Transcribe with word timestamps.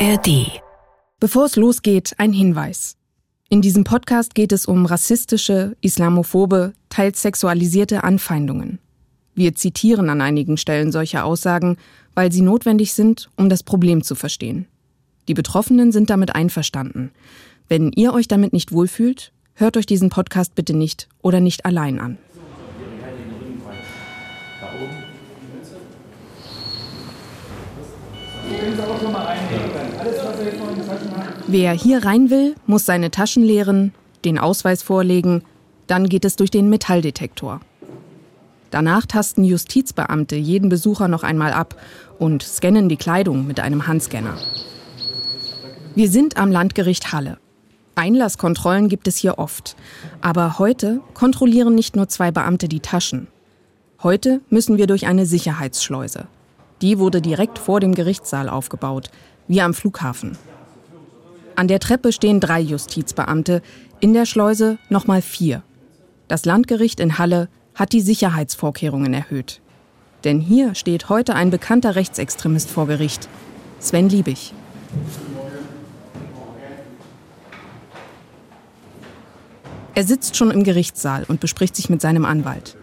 ARD. 0.00 0.62
Bevor 1.18 1.46
es 1.46 1.56
losgeht, 1.56 2.14
ein 2.18 2.32
Hinweis. 2.32 2.96
In 3.48 3.62
diesem 3.62 3.82
Podcast 3.82 4.36
geht 4.36 4.52
es 4.52 4.64
um 4.64 4.86
rassistische, 4.86 5.76
islamophobe, 5.80 6.72
teils 6.88 7.20
sexualisierte 7.20 8.04
Anfeindungen. 8.04 8.78
Wir 9.34 9.56
zitieren 9.56 10.08
an 10.08 10.20
einigen 10.20 10.56
Stellen 10.56 10.92
solche 10.92 11.24
Aussagen, 11.24 11.78
weil 12.14 12.30
sie 12.30 12.42
notwendig 12.42 12.94
sind, 12.94 13.28
um 13.36 13.48
das 13.48 13.64
Problem 13.64 14.04
zu 14.04 14.14
verstehen. 14.14 14.68
Die 15.26 15.34
Betroffenen 15.34 15.90
sind 15.90 16.10
damit 16.10 16.32
einverstanden. 16.32 17.10
Wenn 17.66 17.90
ihr 17.90 18.14
euch 18.14 18.28
damit 18.28 18.52
nicht 18.52 18.70
wohlfühlt, 18.70 19.32
hört 19.54 19.76
euch 19.76 19.86
diesen 19.86 20.10
Podcast 20.10 20.54
bitte 20.54 20.74
nicht 20.74 21.08
oder 21.22 21.40
nicht 21.40 21.66
allein 21.66 21.98
an. 21.98 22.18
Wer 31.50 31.72
hier 31.72 32.04
rein 32.04 32.28
will, 32.28 32.56
muss 32.66 32.84
seine 32.84 33.10
Taschen 33.10 33.42
leeren, 33.42 33.94
den 34.22 34.38
Ausweis 34.38 34.82
vorlegen, 34.82 35.44
dann 35.86 36.10
geht 36.10 36.26
es 36.26 36.36
durch 36.36 36.50
den 36.50 36.68
Metalldetektor. 36.68 37.62
Danach 38.70 39.06
tasten 39.06 39.44
Justizbeamte 39.44 40.36
jeden 40.36 40.68
Besucher 40.68 41.08
noch 41.08 41.22
einmal 41.22 41.54
ab 41.54 41.80
und 42.18 42.42
scannen 42.42 42.90
die 42.90 42.98
Kleidung 42.98 43.46
mit 43.46 43.60
einem 43.60 43.86
Handscanner. 43.86 44.36
Wir 45.94 46.10
sind 46.10 46.36
am 46.36 46.52
Landgericht 46.52 47.14
Halle. 47.14 47.38
Einlasskontrollen 47.94 48.90
gibt 48.90 49.08
es 49.08 49.16
hier 49.16 49.38
oft. 49.38 49.74
Aber 50.20 50.58
heute 50.58 51.00
kontrollieren 51.14 51.74
nicht 51.74 51.96
nur 51.96 52.08
zwei 52.08 52.30
Beamte 52.30 52.68
die 52.68 52.80
Taschen. 52.80 53.26
Heute 54.02 54.42
müssen 54.50 54.76
wir 54.76 54.86
durch 54.86 55.06
eine 55.06 55.24
Sicherheitsschleuse. 55.24 56.26
Die 56.82 56.98
wurde 56.98 57.22
direkt 57.22 57.58
vor 57.58 57.80
dem 57.80 57.94
Gerichtssaal 57.94 58.50
aufgebaut, 58.50 59.10
wie 59.48 59.62
am 59.62 59.72
Flughafen. 59.72 60.36
An 61.58 61.66
der 61.66 61.80
Treppe 61.80 62.12
stehen 62.12 62.38
drei 62.38 62.60
Justizbeamte, 62.60 63.62
in 63.98 64.14
der 64.14 64.26
Schleuse 64.26 64.78
nochmal 64.90 65.20
vier. 65.20 65.64
Das 66.28 66.44
Landgericht 66.44 67.00
in 67.00 67.18
Halle 67.18 67.48
hat 67.74 67.92
die 67.92 68.00
Sicherheitsvorkehrungen 68.00 69.12
erhöht. 69.12 69.60
Denn 70.22 70.38
hier 70.38 70.76
steht 70.76 71.08
heute 71.08 71.34
ein 71.34 71.50
bekannter 71.50 71.96
Rechtsextremist 71.96 72.70
vor 72.70 72.86
Gericht, 72.86 73.28
Sven 73.80 74.08
Liebig. 74.08 74.54
Er 79.96 80.04
sitzt 80.04 80.36
schon 80.36 80.52
im 80.52 80.62
Gerichtssaal 80.62 81.24
und 81.26 81.40
bespricht 81.40 81.74
sich 81.74 81.90
mit 81.90 82.00
seinem 82.00 82.24
Anwalt. 82.24 82.76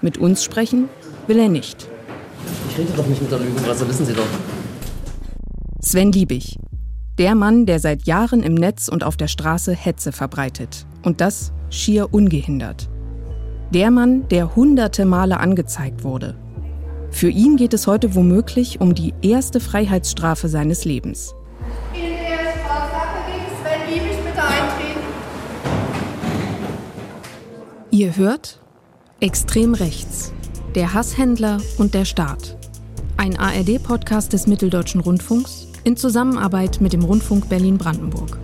Mit 0.00 0.18
uns 0.18 0.42
sprechen 0.42 0.88
will 1.28 1.38
er 1.38 1.48
nicht. 1.48 1.86
Ich 2.68 2.78
rede 2.78 2.94
doch 2.96 3.06
nicht 3.06 3.22
mit 3.22 3.30
der 3.30 3.38
Lügenpresse, 3.38 3.88
wissen 3.88 4.06
Sie 4.06 4.12
doch. 4.12 4.26
Sven 5.80 6.10
Liebig. 6.10 6.58
Der 7.18 7.34
Mann, 7.34 7.66
der 7.66 7.78
seit 7.78 8.06
Jahren 8.06 8.42
im 8.42 8.54
Netz 8.54 8.88
und 8.88 9.04
auf 9.04 9.18
der 9.18 9.28
Straße 9.28 9.74
Hetze 9.74 10.12
verbreitet. 10.12 10.86
Und 11.02 11.20
das 11.20 11.52
schier 11.68 12.14
ungehindert. 12.14 12.88
Der 13.70 13.90
Mann, 13.90 14.26
der 14.28 14.56
hunderte 14.56 15.04
Male 15.04 15.38
angezeigt 15.38 16.04
wurde. 16.04 16.36
Für 17.10 17.28
ihn 17.28 17.56
geht 17.56 17.74
es 17.74 17.86
heute 17.86 18.14
womöglich 18.14 18.80
um 18.80 18.94
die 18.94 19.12
erste 19.20 19.60
Freiheitsstrafe 19.60 20.48
seines 20.48 20.86
Lebens. 20.86 21.34
Ihr 27.90 28.16
hört 28.16 28.58
Extrem 29.20 29.74
rechts, 29.74 30.32
der 30.74 30.94
Hasshändler 30.94 31.58
und 31.78 31.94
der 31.94 32.04
Staat. 32.04 32.56
Ein 33.16 33.38
ARD-Podcast 33.38 34.32
des 34.32 34.48
Mitteldeutschen 34.48 35.00
Rundfunks 35.00 35.68
in 35.84 35.96
Zusammenarbeit 35.96 36.80
mit 36.80 36.92
dem 36.92 37.02
Rundfunk 37.02 37.48
Berlin-Brandenburg. 37.48 38.38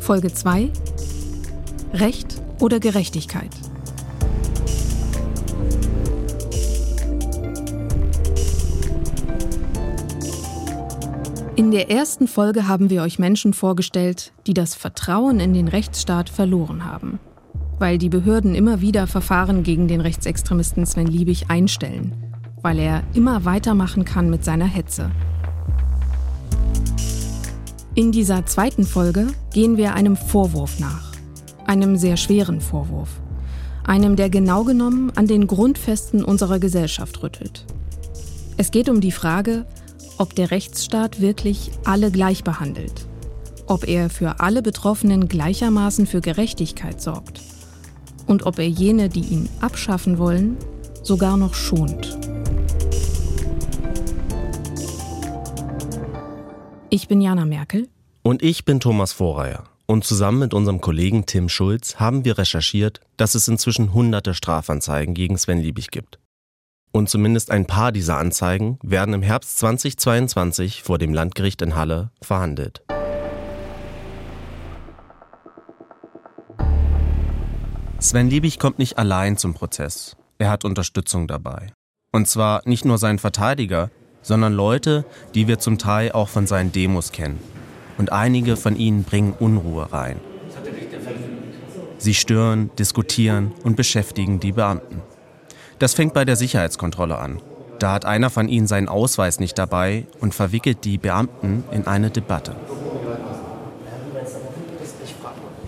Folge 0.00 0.32
2 0.32 0.70
Recht 1.94 2.40
oder 2.60 2.80
Gerechtigkeit. 2.80 3.50
In 11.56 11.70
der 11.70 11.90
ersten 11.90 12.28
Folge 12.28 12.68
haben 12.68 12.88
wir 12.90 13.02
euch 13.02 13.18
Menschen 13.18 13.52
vorgestellt, 13.52 14.32
die 14.46 14.54
das 14.54 14.74
Vertrauen 14.74 15.40
in 15.40 15.54
den 15.54 15.68
Rechtsstaat 15.68 16.30
verloren 16.30 16.84
haben 16.84 17.18
weil 17.78 17.98
die 17.98 18.08
Behörden 18.08 18.54
immer 18.54 18.80
wieder 18.80 19.06
Verfahren 19.06 19.62
gegen 19.62 19.88
den 19.88 20.00
Rechtsextremisten 20.00 20.84
Sven 20.86 21.06
Liebig 21.06 21.48
einstellen, 21.48 22.12
weil 22.62 22.78
er 22.78 23.02
immer 23.14 23.44
weitermachen 23.44 24.04
kann 24.04 24.30
mit 24.30 24.44
seiner 24.44 24.66
Hetze. 24.66 25.10
In 27.98 28.12
dieser 28.12 28.46
zweiten 28.46 28.84
Folge 28.84 29.26
gehen 29.52 29.76
wir 29.76 29.92
einem 29.94 30.16
Vorwurf 30.16 30.78
nach, 30.78 31.10
einem 31.66 31.96
sehr 31.96 32.16
schweren 32.16 32.60
Vorwurf, 32.60 33.08
einem, 33.84 34.14
der 34.14 34.30
genau 34.30 34.62
genommen 34.62 35.10
an 35.16 35.26
den 35.26 35.48
Grundfesten 35.48 36.22
unserer 36.22 36.60
Gesellschaft 36.60 37.24
rüttelt. 37.24 37.64
Es 38.56 38.70
geht 38.70 38.88
um 38.88 39.00
die 39.00 39.10
Frage, 39.10 39.66
ob 40.16 40.32
der 40.36 40.52
Rechtsstaat 40.52 41.20
wirklich 41.20 41.72
alle 41.82 42.12
gleich 42.12 42.44
behandelt, 42.44 43.08
ob 43.66 43.88
er 43.88 44.10
für 44.10 44.38
alle 44.38 44.62
Betroffenen 44.62 45.26
gleichermaßen 45.26 46.06
für 46.06 46.20
Gerechtigkeit 46.20 47.02
sorgt 47.02 47.40
und 48.28 48.46
ob 48.46 48.60
er 48.60 48.68
jene, 48.68 49.08
die 49.08 49.22
ihn 49.22 49.48
abschaffen 49.60 50.18
wollen, 50.18 50.56
sogar 51.02 51.36
noch 51.36 51.54
schont. 51.54 52.16
Ich 56.90 57.06
bin 57.06 57.20
Jana 57.20 57.44
Merkel. 57.44 57.86
Und 58.22 58.42
ich 58.42 58.64
bin 58.64 58.80
Thomas 58.80 59.12
Vorreier. 59.12 59.64
Und 59.84 60.04
zusammen 60.04 60.38
mit 60.38 60.54
unserem 60.54 60.80
Kollegen 60.80 61.26
Tim 61.26 61.50
Schulz 61.50 61.96
haben 61.96 62.24
wir 62.24 62.38
recherchiert, 62.38 63.00
dass 63.18 63.34
es 63.34 63.46
inzwischen 63.46 63.92
hunderte 63.92 64.32
Strafanzeigen 64.32 65.12
gegen 65.12 65.36
Sven 65.36 65.58
Liebig 65.58 65.90
gibt. 65.90 66.18
Und 66.90 67.10
zumindest 67.10 67.50
ein 67.50 67.66
paar 67.66 67.92
dieser 67.92 68.16
Anzeigen 68.16 68.78
werden 68.82 69.12
im 69.12 69.20
Herbst 69.20 69.58
2022 69.58 70.82
vor 70.82 70.96
dem 70.96 71.12
Landgericht 71.12 71.60
in 71.60 71.76
Halle 71.76 72.10
verhandelt. 72.22 72.82
Sven 77.98 78.30
Liebig 78.30 78.58
kommt 78.58 78.78
nicht 78.78 78.96
allein 78.96 79.36
zum 79.36 79.52
Prozess. 79.52 80.16
Er 80.38 80.48
hat 80.48 80.64
Unterstützung 80.64 81.28
dabei. 81.28 81.70
Und 82.12 82.28
zwar 82.28 82.62
nicht 82.64 82.86
nur 82.86 82.96
sein 82.96 83.18
Verteidiger, 83.18 83.90
sondern 84.28 84.52
Leute, 84.52 85.06
die 85.34 85.48
wir 85.48 85.58
zum 85.58 85.78
Teil 85.78 86.12
auch 86.12 86.28
von 86.28 86.46
seinen 86.46 86.70
Demos 86.70 87.12
kennen. 87.12 87.40
Und 87.96 88.12
einige 88.12 88.56
von 88.56 88.76
ihnen 88.76 89.02
bringen 89.02 89.32
Unruhe 89.32 89.90
rein. 89.90 90.20
Sie 91.96 92.12
stören, 92.12 92.70
diskutieren 92.78 93.52
und 93.64 93.76
beschäftigen 93.76 94.38
die 94.38 94.52
Beamten. 94.52 95.00
Das 95.78 95.94
fängt 95.94 96.12
bei 96.12 96.26
der 96.26 96.36
Sicherheitskontrolle 96.36 97.16
an. 97.16 97.40
Da 97.78 97.94
hat 97.94 98.04
einer 98.04 98.28
von 98.28 98.48
ihnen 98.48 98.66
seinen 98.66 98.88
Ausweis 98.88 99.40
nicht 99.40 99.56
dabei 99.56 100.06
und 100.20 100.34
verwickelt 100.34 100.84
die 100.84 100.98
Beamten 100.98 101.64
in 101.72 101.86
eine 101.86 102.10
Debatte. 102.10 102.54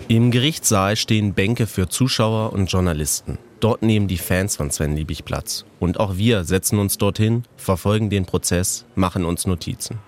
Im 0.07 0.29
Gerichtssaal 0.29 0.97
stehen 0.97 1.33
Bänke 1.33 1.65
für 1.65 1.89
Zuschauer 1.89 2.53
und 2.53 2.71
Journalisten. 2.71 3.39
Dort 3.61 3.81
nehmen 3.81 4.09
die 4.09 4.17
Fans 4.17 4.57
von 4.57 4.69
Sven 4.71 4.95
Liebig 4.95 5.23
Platz. 5.23 5.63
Und 5.79 5.99
auch 5.99 6.17
wir 6.17 6.43
setzen 6.43 6.79
uns 6.79 6.97
dorthin, 6.97 7.43
verfolgen 7.55 8.09
den 8.09 8.25
Prozess, 8.25 8.85
machen 8.95 9.23
uns 9.23 9.47
Notizen. 9.47 9.99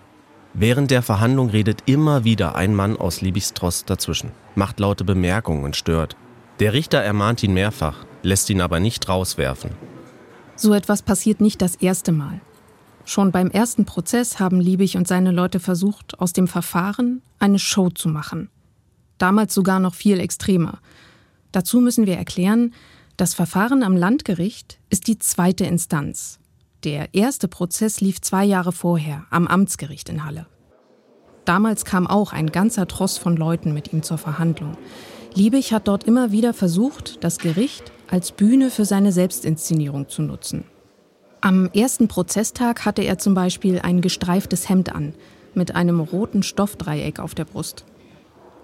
Während 0.53 0.91
der 0.91 1.01
Verhandlung 1.01 1.49
redet 1.49 1.83
immer 1.85 2.25
wieder 2.25 2.55
ein 2.55 2.75
Mann 2.75 2.97
aus 2.97 3.21
Liebigs 3.21 3.53
Trost 3.53 3.89
dazwischen, 3.89 4.31
macht 4.55 4.81
laute 4.81 5.05
Bemerkungen 5.05 5.63
und 5.63 5.77
stört. 5.77 6.17
Der 6.59 6.73
Richter 6.73 6.99
ermahnt 6.99 7.41
ihn 7.43 7.53
mehrfach, 7.53 8.05
lässt 8.23 8.49
ihn 8.49 8.59
aber 8.59 8.81
nicht 8.81 9.07
rauswerfen. 9.07 9.71
So 10.55 10.73
etwas 10.73 11.01
passiert 11.01 11.39
nicht 11.39 11.61
das 11.61 11.75
erste 11.75 12.11
Mal. 12.11 12.41
Schon 13.05 13.31
beim 13.31 13.49
ersten 13.49 13.85
Prozess 13.85 14.39
haben 14.39 14.59
Liebig 14.59 14.97
und 14.97 15.07
seine 15.07 15.31
Leute 15.31 15.59
versucht, 15.59 16.19
aus 16.19 16.33
dem 16.33 16.47
Verfahren 16.47 17.21
eine 17.39 17.59
Show 17.59 17.89
zu 17.89 18.09
machen 18.09 18.49
damals 19.23 19.53
sogar 19.53 19.79
noch 19.79 19.93
viel 19.93 20.19
extremer. 20.19 20.79
Dazu 21.53 21.79
müssen 21.79 22.05
wir 22.05 22.17
erklären, 22.17 22.73
das 23.23 23.35
Verfahren 23.35 23.83
am 23.83 23.95
Landgericht 23.95 24.79
ist 24.89 25.07
die 25.07 25.17
zweite 25.17 25.63
Instanz. 25.63 26.39
Der 26.83 27.13
erste 27.13 27.47
Prozess 27.47 28.01
lief 28.01 28.19
zwei 28.19 28.43
Jahre 28.43 28.73
vorher 28.73 29.23
am 29.29 29.47
Amtsgericht 29.47 30.09
in 30.09 30.25
Halle. 30.25 30.45
Damals 31.45 31.85
kam 31.85 32.05
auch 32.05 32.33
ein 32.33 32.51
ganzer 32.51 32.85
Tross 32.85 33.17
von 33.17 33.37
Leuten 33.37 33.73
mit 33.73 33.93
ihm 33.93 34.03
zur 34.03 34.17
Verhandlung. 34.17 34.75
Liebig 35.35 35.71
hat 35.71 35.87
dort 35.87 36.03
immer 36.03 36.33
wieder 36.33 36.53
versucht, 36.53 37.23
das 37.23 37.37
Gericht 37.37 37.93
als 38.11 38.33
Bühne 38.33 38.69
für 38.69 38.83
seine 38.83 39.13
Selbstinszenierung 39.13 40.09
zu 40.09 40.21
nutzen. 40.21 40.65
Am 41.39 41.69
ersten 41.73 42.09
Prozesstag 42.09 42.83
hatte 42.83 43.03
er 43.03 43.19
zum 43.19 43.35
Beispiel 43.35 43.79
ein 43.79 44.01
gestreiftes 44.01 44.67
Hemd 44.67 44.93
an, 44.93 45.13
mit 45.53 45.75
einem 45.75 46.01
roten 46.01 46.43
Stoffdreieck 46.43 47.19
auf 47.19 47.35
der 47.35 47.45
Brust. 47.45 47.85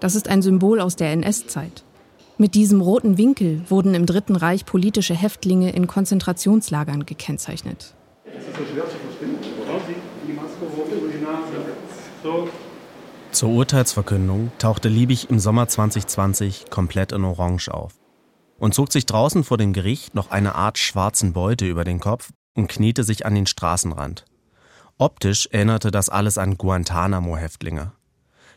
Das 0.00 0.14
ist 0.14 0.28
ein 0.28 0.42
Symbol 0.42 0.80
aus 0.80 0.96
der 0.96 1.12
NS-Zeit. 1.12 1.82
Mit 2.40 2.54
diesem 2.54 2.80
roten 2.80 3.18
Winkel 3.18 3.60
wurden 3.68 3.92
im 3.92 4.06
Dritten 4.06 4.34
Reich 4.34 4.64
politische 4.64 5.14
Häftlinge 5.14 5.72
in 5.72 5.86
Konzentrationslagern 5.86 7.04
gekennzeichnet. 7.04 7.94
Zur 13.30 13.48
Urteilsverkündung 13.50 14.52
tauchte 14.56 14.88
Liebig 14.88 15.28
im 15.28 15.38
Sommer 15.38 15.68
2020 15.68 16.70
komplett 16.70 17.12
in 17.12 17.24
Orange 17.24 17.68
auf 17.68 17.92
und 18.58 18.72
zog 18.72 18.90
sich 18.90 19.04
draußen 19.04 19.44
vor 19.44 19.58
dem 19.58 19.74
Gericht 19.74 20.14
noch 20.14 20.30
eine 20.30 20.54
Art 20.54 20.78
schwarzen 20.78 21.34
Beute 21.34 21.66
über 21.66 21.84
den 21.84 22.00
Kopf 22.00 22.30
und 22.56 22.68
kniete 22.68 23.04
sich 23.04 23.26
an 23.26 23.34
den 23.34 23.44
Straßenrand. 23.44 24.24
Optisch 24.96 25.46
erinnerte 25.52 25.90
das 25.90 26.08
alles 26.08 26.38
an 26.38 26.56
Guantanamo-Häftlinge. 26.56 27.92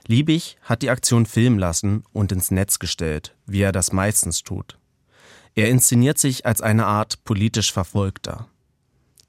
Liebig 0.07 0.57
hat 0.61 0.81
die 0.81 0.89
Aktion 0.89 1.25
filmen 1.25 1.57
lassen 1.57 2.03
und 2.11 2.33
ins 2.33 2.51
Netz 2.51 2.79
gestellt, 2.79 3.35
wie 3.45 3.61
er 3.61 3.71
das 3.71 3.93
meistens 3.93 4.43
tut. 4.43 4.77
Er 5.55 5.69
inszeniert 5.69 6.17
sich 6.17 6.45
als 6.45 6.61
eine 6.61 6.85
Art 6.85 7.23
politisch 7.23 7.71
Verfolgter. 7.71 8.47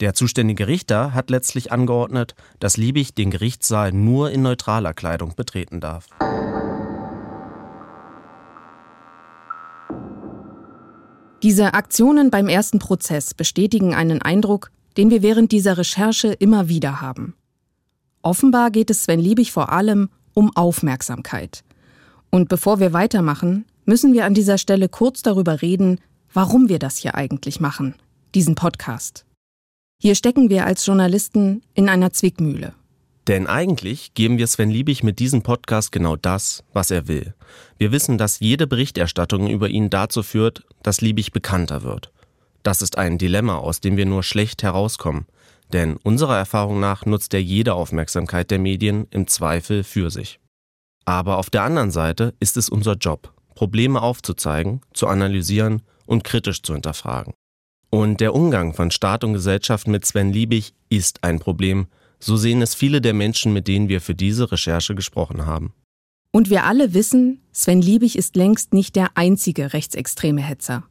Der 0.01 0.15
zuständige 0.15 0.67
Richter 0.67 1.15
hat 1.15 1.31
letztlich 1.31 1.71
angeordnet, 1.71 2.35
dass 2.59 2.77
Liebig 2.77 3.15
den 3.15 3.31
Gerichtssaal 3.31 3.93
nur 3.93 4.33
in 4.33 4.43
neutraler 4.43 4.95
Kleidung 4.95 5.37
betreten 5.37 5.81
darf. 5.81 6.09
Diese 11.45 11.75
Aktionen 11.75 12.31
beim 12.31 12.49
ersten 12.49 12.81
Prozess 12.81 13.35
bestätigen 13.35 13.95
einen 13.95 14.23
Eindruck, 14.23 14.73
den 14.97 15.11
wir 15.11 15.23
während 15.23 15.53
dieser 15.53 15.79
Recherche 15.79 16.33
immer 16.33 16.69
wieder 16.69 17.01
haben. 17.01 17.37
Offenbar 18.23 18.73
geht 18.73 18.91
es 18.91 19.05
Sven 19.05 19.21
Liebig 19.21 19.53
vor 19.53 19.71
allem 19.71 20.09
um 20.35 20.55
Aufmerksamkeit. 20.55 21.65
Und 22.31 22.49
bevor 22.49 22.81
wir 22.81 22.93
weitermachen, 22.93 23.65
müssen 23.85 24.13
wir 24.13 24.25
an 24.25 24.35
dieser 24.35 24.59
Stelle 24.59 24.89
kurz 24.89 25.23
darüber 25.23 25.63
reden, 25.63 26.01
warum 26.33 26.69
wir 26.69 26.79
das 26.79 26.97
hier 26.99 27.15
eigentlich 27.15 27.61
machen, 27.61 27.95
diesen 28.35 28.57
Podcast. 28.57 29.25
Hier 30.03 30.15
stecken 30.15 30.51
wir 30.51 30.67
als 30.67 30.85
Journalisten 30.85 31.63
in 31.75 31.89
einer 31.89 32.13
Zwickmühle. 32.13 32.75
Denn 33.27 33.47
eigentlich 33.47 34.13
geben 34.13 34.37
wir 34.37 34.47
Sven 34.47 34.69
Liebig 34.69 35.03
mit 35.03 35.19
diesem 35.19 35.43
Podcast 35.43 35.93
genau 35.93 36.17
das, 36.17 36.63
was 36.75 36.91
er 36.91 37.09
will. 37.09 37.33
Wir 37.79 37.91
wissen, 37.91 38.19
dass 38.19 38.41
jede 38.41 38.67
Berichterstattung 38.67 39.49
über 39.49 39.71
ihn 39.71 39.89
dazu 39.89 40.23
führt, 40.23 40.65
dass 40.83 41.01
Liebig 41.01 41.33
bekannter 41.33 41.83
wird. 41.85 42.13
Das 42.63 42.83
ist 42.83 42.99
ein 42.99 43.17
Dilemma, 43.17 43.57
aus 43.57 43.81
dem 43.81 43.97
wir 43.97 44.05
nur 44.05 44.23
schlecht 44.23 44.63
herauskommen. 44.63 45.27
Denn 45.73 45.97
unserer 45.97 46.37
Erfahrung 46.37 46.81
nach 46.81 47.07
nutzt 47.07 47.35
er 47.35 47.43
jede 47.43 47.75
Aufmerksamkeit 47.75 48.51
der 48.51 48.59
Medien 48.59 49.07
im 49.11 49.27
Zweifel 49.27 49.83
für 49.83 50.11
sich. 50.11 50.39
Aber 51.05 51.39
auf 51.39 51.51
der 51.51 51.63
anderen 51.63 51.91
Seite 51.91 52.35
ist 52.41 52.57
es 52.57 52.69
unser 52.69 52.95
Job, 52.95 53.33
Probleme 53.55 54.01
aufzuzeigen, 54.01 54.81
zu 54.93 55.07
analysieren 55.07 55.83
und 56.07 56.25
kritisch 56.25 56.63
zu 56.63 56.75
hinterfragen. 56.75 57.35
Und 57.91 58.21
der 58.21 58.35
Umgang 58.35 58.75
von 58.75 58.91
Staat 58.91 59.25
und 59.25 59.35
Gesellschaft 59.35 59.87
mit 59.87 60.05
Sven 60.05 60.33
Liebig 60.33 60.75
ist 60.89 61.23
ein 61.23 61.39
Problem, 61.39 61.87
so 62.19 62.37
sehen 62.37 62.63
es 62.63 62.75
viele 62.75 63.01
der 63.01 63.15
Menschen, 63.15 63.53
mit 63.53 63.69
denen 63.69 63.89
wir 63.89 64.01
für 64.01 64.15
diese 64.15 64.51
Recherche 64.51 64.95
gesprochen 64.95 65.47
haben. 65.47 65.73
Und 66.31 66.51
wir 66.51 66.65
alle 66.65 66.95
wissen, 66.95 67.41
Sven 67.53 67.81
Liebig 67.81 68.17
ist 68.17 68.35
längst 68.35 68.73
nicht 68.73 68.97
der 68.97 69.17
einzige 69.17 69.73
rechtsextreme 69.73 70.43
Hetzer. 70.43 70.83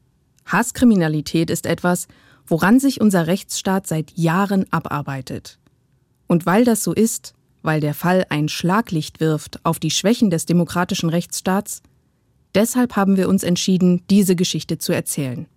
Hasskriminalität 0.46 1.50
ist 1.50 1.66
etwas, 1.66 2.08
woran 2.48 2.80
sich 2.80 3.02
unser 3.02 3.28
Rechtsstaat 3.28 3.88
seit 3.88 4.12
Jahren 4.18 4.66
abarbeitet. 4.72 5.60
Und 6.28 6.46
weil 6.46 6.66
das 6.66 6.84
so 6.84 6.94
ist, 6.94 7.34
weil 7.62 7.80
der 7.80 7.94
Fall 7.94 8.26
ein 8.30 8.50
Schlaglicht 8.50 9.20
wirft 9.20 9.66
auf 9.66 9.80
die 9.80 9.92
Schwächen 9.92 10.30
des 10.30 10.46
demokratischen 10.46 11.10
Rechtsstaats, 11.10 11.82
deshalb 12.56 12.96
haben 12.96 13.18
wir 13.18 13.30
uns 13.30 13.44
entschieden, 13.44 14.04
diese 14.10 14.36
Geschichte 14.36 14.78
zu 14.78 14.94
erzählen. 14.94 15.48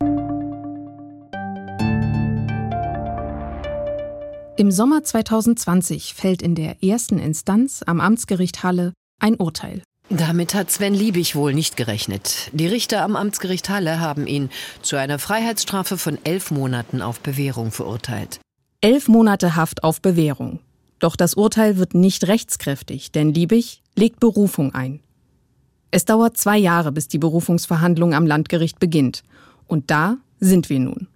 Im 4.59 4.71
Sommer 4.71 5.05
2020 5.05 6.15
fällt 6.15 6.41
in 6.41 6.55
der 6.55 6.83
ersten 6.83 7.19
Instanz 7.19 7.83
am 7.85 8.01
Amtsgericht 8.01 8.63
Halle 8.63 8.95
ein 9.21 9.35
Urteil. 9.35 9.83
Damit 10.09 10.55
hat 10.55 10.71
Sven 10.71 10.95
Liebig 10.95 11.35
wohl 11.35 11.53
nicht 11.53 11.77
gerechnet. 11.77 12.51
Die 12.53 12.69
Richter 12.69 13.03
am 13.03 13.17
Amtsgericht 13.17 13.69
Halle 13.69 13.99
haben 13.99 14.29
ihn 14.29 14.51
zu 14.81 14.97
einer 14.97 15.19
Freiheitsstrafe 15.19 15.99
von 15.99 16.19
elf 16.23 16.53
Monaten 16.53 17.03
auf 17.03 17.19
Bewährung 17.21 17.73
verurteilt. 17.73 18.39
Elf 18.81 19.09
Monate 19.09 19.57
Haft 19.57 19.83
auf 19.83 20.01
Bewährung. 20.01 20.61
Doch 21.01 21.17
das 21.17 21.35
Urteil 21.35 21.77
wird 21.77 21.95
nicht 21.95 22.29
rechtskräftig, 22.29 23.11
denn 23.11 23.35
Liebig 23.35 23.83
legt 23.97 24.21
Berufung 24.21 24.75
ein. 24.75 25.01
Es 25.91 26.05
dauert 26.05 26.37
zwei 26.37 26.57
Jahre, 26.57 26.93
bis 26.93 27.09
die 27.09 27.19
Berufungsverhandlung 27.19 28.15
am 28.15 28.27
Landgericht 28.27 28.79
beginnt. 28.79 29.25
Und 29.67 29.91
da 29.91 30.19
sind 30.39 30.71
wir 30.71 30.79
nun. 30.79 31.09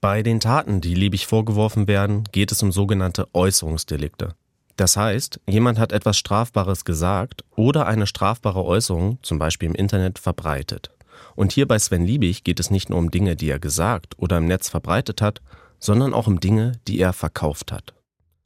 Bei 0.00 0.22
den 0.22 0.38
Taten, 0.38 0.80
die 0.80 0.94
Liebig 0.94 1.26
vorgeworfen 1.26 1.88
werden, 1.88 2.24
geht 2.30 2.52
es 2.52 2.62
um 2.62 2.72
sogenannte 2.72 3.26
Äußerungsdelikte. 3.32 4.34
Das 4.78 4.96
heißt, 4.96 5.40
jemand 5.48 5.80
hat 5.80 5.90
etwas 5.90 6.16
Strafbares 6.16 6.84
gesagt 6.84 7.42
oder 7.56 7.88
eine 7.88 8.06
strafbare 8.06 8.64
Äußerung, 8.64 9.18
zum 9.22 9.40
Beispiel 9.40 9.68
im 9.68 9.74
Internet, 9.74 10.20
verbreitet. 10.20 10.92
Und 11.34 11.50
hier 11.50 11.66
bei 11.66 11.80
Sven 11.80 12.06
Liebig 12.06 12.44
geht 12.44 12.60
es 12.60 12.70
nicht 12.70 12.88
nur 12.88 13.00
um 13.00 13.10
Dinge, 13.10 13.34
die 13.34 13.50
er 13.50 13.58
gesagt 13.58 14.14
oder 14.18 14.38
im 14.38 14.46
Netz 14.46 14.68
verbreitet 14.68 15.20
hat, 15.20 15.42
sondern 15.80 16.14
auch 16.14 16.28
um 16.28 16.38
Dinge, 16.38 16.74
die 16.86 17.00
er 17.00 17.12
verkauft 17.12 17.72
hat. 17.72 17.92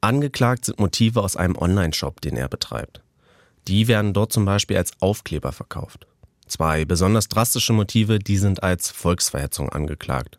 Angeklagt 0.01 0.65
sind 0.65 0.81
Motive 0.81 1.21
aus 1.21 1.37
einem 1.37 1.55
Online-Shop, 1.55 2.23
den 2.23 2.39
er 2.39 2.49
betreibt. 2.49 3.03
Die 3.69 3.87
werden 3.87 4.15
dort 4.15 4.33
zum 4.33 4.47
Beispiel 4.47 4.79
als 4.79 4.93
Aufkleber 5.01 5.53
verkauft. 5.53 6.07
Zwei 6.47 6.87
besonders 6.87 7.29
drastische 7.29 7.75
Motive, 7.75 8.19
die 8.19 8.39
sind 8.39 8.63
als 8.63 8.91
Volksverhetzung 8.91 9.69
angeklagt. 9.69 10.39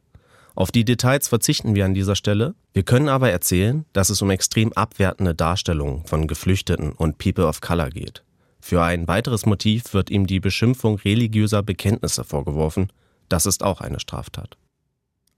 Auf 0.56 0.72
die 0.72 0.86
Details 0.86 1.28
verzichten 1.28 1.74
wir 1.74 1.86
an 1.86 1.96
dieser 1.96 2.16
Stelle. 2.16 2.54
Wir 2.74 2.84
können 2.84 3.10
aber 3.10 3.32
erzählen, 3.32 3.86
dass 3.94 4.10
es 4.10 4.22
um 4.22 4.30
extrem 4.30 4.72
abwertende 4.74 5.34
Darstellungen 5.34 6.06
von 6.06 6.28
Geflüchteten 6.28 6.92
und 6.92 7.18
People 7.18 7.48
of 7.48 7.62
Color 7.62 7.90
geht. 7.90 8.24
Für 8.60 8.84
ein 8.84 9.08
weiteres 9.08 9.46
Motiv 9.46 9.94
wird 9.94 10.10
ihm 10.10 10.28
die 10.28 10.40
Beschimpfung 10.40 10.96
religiöser 10.98 11.64
Bekenntnisse 11.64 12.24
vorgeworfen. 12.24 12.94
Das 13.30 13.46
ist 13.46 13.64
auch 13.64 13.82
eine 13.82 14.00
Straftat. 14.00 14.58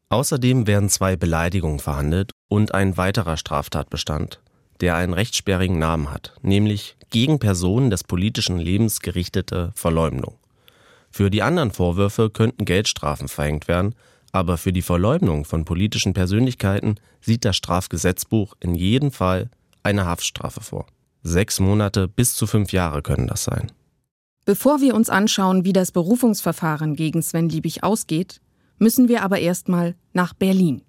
Außerdem 0.09 0.67
werden 0.67 0.89
zwei 0.89 1.15
Beleidigungen 1.15 1.79
verhandelt 1.79 2.31
und 2.49 2.75
ein 2.75 2.97
weiterer 2.97 3.37
Straftatbestand, 3.37 4.41
der 4.81 4.95
einen 4.95 5.13
rechtssperrigen 5.13 5.79
Namen 5.79 6.11
hat, 6.11 6.35
nämlich 6.41 6.97
gegen 7.09 7.39
Personen 7.39 7.89
des 7.89 8.03
politischen 8.03 8.59
Lebens 8.59 8.99
gerichtete 8.99 9.71
Verleumdung. 9.75 10.37
Für 11.09 11.29
die 11.29 11.41
anderen 11.41 11.71
Vorwürfe 11.71 12.29
könnten 12.29 12.65
Geldstrafen 12.65 13.29
verhängt 13.29 13.67
werden, 13.67 13.95
aber 14.35 14.57
für 14.57 14.73
die 14.73 14.81
Verleumdung 14.81 15.45
von 15.45 15.63
politischen 15.63 16.13
Persönlichkeiten 16.13 16.95
sieht 17.21 17.45
das 17.45 17.55
Strafgesetzbuch 17.55 18.53
in 18.59 18.75
jedem 18.75 19.11
Fall 19.11 19.49
eine 19.81 20.05
Haftstrafe 20.05 20.59
vor. 20.59 20.87
Sechs 21.23 21.61
Monate 21.61 22.09
bis 22.09 22.35
zu 22.35 22.45
fünf 22.45 22.73
Jahre 22.73 23.01
können 23.01 23.27
das 23.27 23.45
sein. 23.45 23.71
Bevor 24.43 24.81
wir 24.81 24.93
uns 24.93 25.09
anschauen, 25.09 25.63
wie 25.63 25.71
das 25.71 25.93
Berufungsverfahren 25.93 26.97
gegen 26.97 27.21
Sven 27.21 27.47
Liebig 27.47 27.85
ausgeht, 27.85 28.41
müssen 28.77 29.07
wir 29.07 29.23
aber 29.23 29.39
erstmal 29.39 29.95
nach 30.11 30.33
Berlin. 30.33 30.81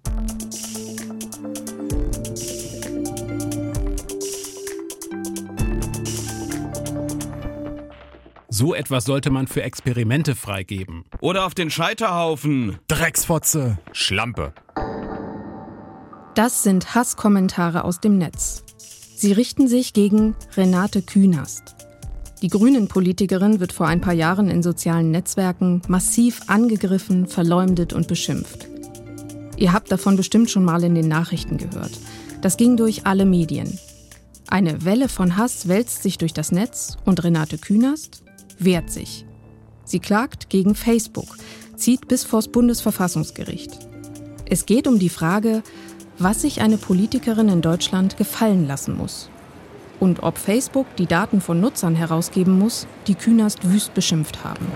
So 8.59 8.73
etwas 8.73 9.05
sollte 9.05 9.29
man 9.29 9.45
für 9.45 9.61
Experimente 9.61 10.33
freigeben. 10.33 11.03
Oder 11.21 11.45
auf 11.45 11.53
den 11.53 11.69
Scheiterhaufen. 11.69 12.79
Drecksfotze. 12.87 13.77
Schlampe. 13.91 14.51
Das 16.33 16.63
sind 16.63 16.95
Hasskommentare 16.95 17.83
aus 17.83 17.99
dem 17.99 18.17
Netz. 18.17 18.63
Sie 19.15 19.31
richten 19.31 19.67
sich 19.67 19.93
gegen 19.93 20.35
Renate 20.55 21.03
Künast. 21.03 21.75
Die 22.41 22.47
Grünen-Politikerin 22.47 23.59
wird 23.59 23.73
vor 23.73 23.85
ein 23.85 24.01
paar 24.01 24.15
Jahren 24.15 24.49
in 24.49 24.63
sozialen 24.63 25.11
Netzwerken 25.11 25.83
massiv 25.87 26.41
angegriffen, 26.47 27.27
verleumdet 27.27 27.93
und 27.93 28.07
beschimpft. 28.07 28.67
Ihr 29.55 29.71
habt 29.71 29.91
davon 29.91 30.17
bestimmt 30.17 30.49
schon 30.49 30.65
mal 30.65 30.83
in 30.83 30.95
den 30.95 31.07
Nachrichten 31.07 31.57
gehört. 31.57 31.91
Das 32.41 32.57
ging 32.57 32.75
durch 32.75 33.05
alle 33.05 33.25
Medien. 33.25 33.77
Eine 34.47 34.83
Welle 34.83 35.09
von 35.09 35.37
Hass 35.37 35.67
wälzt 35.67 36.01
sich 36.01 36.17
durch 36.17 36.33
das 36.33 36.51
Netz 36.51 36.97
und 37.05 37.23
Renate 37.23 37.59
Künast 37.59 38.23
wehrt 38.59 38.91
sich. 38.91 39.25
Sie 39.83 39.99
klagt 39.99 40.49
gegen 40.49 40.75
Facebook, 40.75 41.37
zieht 41.75 42.07
bis 42.07 42.23
vors 42.23 42.49
Bundesverfassungsgericht. 42.49 43.77
Es 44.49 44.65
geht 44.65 44.87
um 44.87 44.99
die 44.99 45.09
Frage, 45.09 45.63
was 46.19 46.41
sich 46.41 46.61
eine 46.61 46.77
Politikerin 46.77 47.49
in 47.49 47.61
Deutschland 47.61 48.17
gefallen 48.17 48.67
lassen 48.67 48.97
muss. 48.97 49.29
Und 49.99 50.23
ob 50.23 50.37
Facebook 50.37 50.87
die 50.97 51.05
Daten 51.05 51.41
von 51.41 51.59
Nutzern 51.59 51.95
herausgeben 51.95 52.57
muss, 52.57 52.87
die 53.07 53.15
Künast 53.15 53.69
wüst 53.71 53.93
beschimpft 53.93 54.43
haben. 54.43 54.67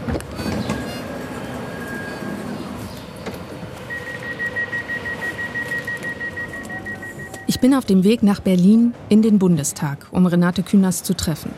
Ich 7.48 7.60
bin 7.60 7.76
auf 7.76 7.86
dem 7.86 8.04
Weg 8.04 8.24
nach 8.24 8.40
Berlin 8.40 8.94
in 9.10 9.22
den 9.22 9.38
Bundestag, 9.38 10.08
um 10.12 10.26
Renate 10.26 10.64
Künast 10.64 11.06
zu 11.06 11.16
treffen. 11.16 11.52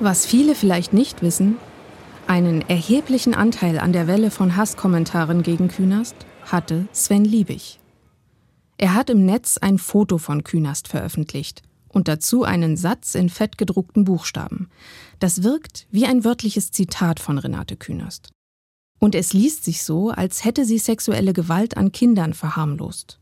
Was 0.00 0.26
viele 0.26 0.54
vielleicht 0.54 0.92
nicht 0.92 1.22
wissen, 1.22 1.56
einen 2.26 2.68
erheblichen 2.68 3.32
Anteil 3.34 3.78
an 3.78 3.92
der 3.92 4.06
Welle 4.06 4.30
von 4.30 4.56
Hasskommentaren 4.56 5.42
gegen 5.42 5.68
Künast 5.68 6.16
hatte 6.44 6.88
Sven 6.92 7.24
Liebig. 7.24 7.78
Er 8.76 8.94
hat 8.94 9.08
im 9.08 9.24
Netz 9.24 9.56
ein 9.56 9.78
Foto 9.78 10.18
von 10.18 10.42
Künast 10.42 10.88
veröffentlicht 10.88 11.62
und 11.88 12.08
dazu 12.08 12.42
einen 12.42 12.76
Satz 12.76 13.14
in 13.14 13.28
fettgedruckten 13.28 14.04
Buchstaben. 14.04 14.68
Das 15.20 15.44
wirkt 15.44 15.86
wie 15.92 16.06
ein 16.06 16.24
wörtliches 16.24 16.72
Zitat 16.72 17.20
von 17.20 17.38
Renate 17.38 17.76
Künast. 17.76 18.30
Und 18.98 19.14
es 19.14 19.32
liest 19.32 19.64
sich 19.64 19.84
so, 19.84 20.10
als 20.10 20.44
hätte 20.44 20.64
sie 20.64 20.78
sexuelle 20.78 21.32
Gewalt 21.32 21.76
an 21.76 21.92
Kindern 21.92 22.34
verharmlost. 22.34 23.20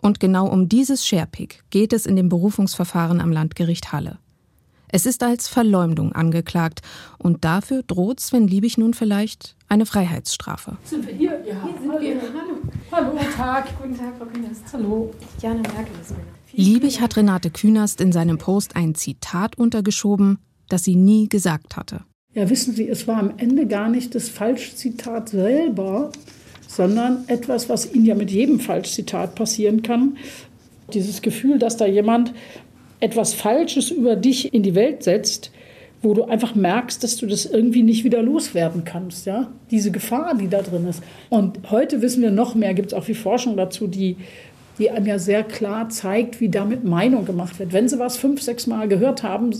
Und 0.00 0.20
genau 0.20 0.46
um 0.46 0.68
dieses 0.68 1.04
Sharepick 1.04 1.64
geht 1.70 1.92
es 1.92 2.06
in 2.06 2.14
dem 2.14 2.28
Berufungsverfahren 2.28 3.20
am 3.20 3.32
Landgericht 3.32 3.92
Halle. 3.92 4.18
Es 4.90 5.04
ist 5.04 5.22
als 5.22 5.48
Verleumdung 5.48 6.12
angeklagt 6.12 6.80
und 7.18 7.44
dafür 7.44 7.82
droht 7.82 8.20
Sven 8.20 8.48
Liebig 8.48 8.78
nun 8.78 8.94
vielleicht 8.94 9.54
eine 9.68 9.84
Freiheitsstrafe. 9.84 10.78
Sind 10.84 11.06
wir 11.06 11.14
hier? 11.14 11.44
Ja, 11.46 11.62
hier 11.62 11.78
sind 11.78 11.90
hallo. 11.90 12.00
wir. 12.00 12.16
Hallo. 12.22 12.56
Hallo, 12.90 13.10
guten 13.10 13.32
Tag. 13.34 13.66
Guten 13.82 13.98
Tag, 13.98 14.16
Frau 14.16 14.24
Künast. 14.24 14.64
Hallo. 14.72 15.10
Jana 15.42 15.60
Merkel 15.60 15.94
ist 16.00 16.14
Liebig 16.54 17.02
hat 17.02 17.16
Renate 17.18 17.50
Künast 17.50 18.00
in 18.00 18.12
seinem 18.12 18.38
Post 18.38 18.76
ein 18.76 18.94
Zitat 18.94 19.58
untergeschoben, 19.58 20.38
das 20.70 20.84
sie 20.84 20.96
nie 20.96 21.28
gesagt 21.28 21.76
hatte. 21.76 22.00
Ja, 22.32 22.48
wissen 22.48 22.74
Sie, 22.74 22.88
es 22.88 23.06
war 23.06 23.18
am 23.18 23.34
Ende 23.36 23.66
gar 23.66 23.90
nicht 23.90 24.14
das 24.14 24.30
Falschzitat 24.30 25.28
selber, 25.28 26.12
sondern 26.66 27.24
etwas, 27.28 27.68
was 27.68 27.92
Ihnen 27.92 28.06
ja 28.06 28.14
mit 28.14 28.30
jedem 28.30 28.58
Falschzitat 28.58 29.34
passieren 29.34 29.82
kann. 29.82 30.16
Dieses 30.94 31.20
Gefühl, 31.20 31.58
dass 31.58 31.76
da 31.76 31.86
jemand 31.86 32.32
etwas 33.00 33.34
Falsches 33.34 33.90
über 33.90 34.16
dich 34.16 34.52
in 34.52 34.62
die 34.62 34.74
Welt 34.74 35.02
setzt, 35.02 35.50
wo 36.02 36.14
du 36.14 36.24
einfach 36.24 36.54
merkst, 36.54 37.02
dass 37.02 37.16
du 37.16 37.26
das 37.26 37.46
irgendwie 37.46 37.82
nicht 37.82 38.04
wieder 38.04 38.22
loswerden 38.22 38.84
kannst. 38.84 39.26
Ja? 39.26 39.50
Diese 39.70 39.90
Gefahr, 39.90 40.36
die 40.36 40.48
da 40.48 40.62
drin 40.62 40.86
ist. 40.86 41.02
Und 41.28 41.70
heute 41.70 42.02
wissen 42.02 42.22
wir 42.22 42.30
noch 42.30 42.54
mehr, 42.54 42.74
gibt 42.74 42.88
es 42.88 42.94
auch 42.94 43.04
viel 43.04 43.14
Forschung 43.14 43.56
dazu, 43.56 43.88
die, 43.88 44.16
die 44.78 44.90
einem 44.90 45.06
ja 45.06 45.18
sehr 45.18 45.42
klar 45.42 45.88
zeigt, 45.88 46.40
wie 46.40 46.48
damit 46.48 46.84
Meinung 46.84 47.24
gemacht 47.24 47.58
wird. 47.58 47.72
Wenn 47.72 47.88
sie 47.88 47.98
was 47.98 48.16
fünf, 48.16 48.42
sechs 48.42 48.66
Mal 48.66 48.86
gehört 48.86 49.24
haben, 49.24 49.50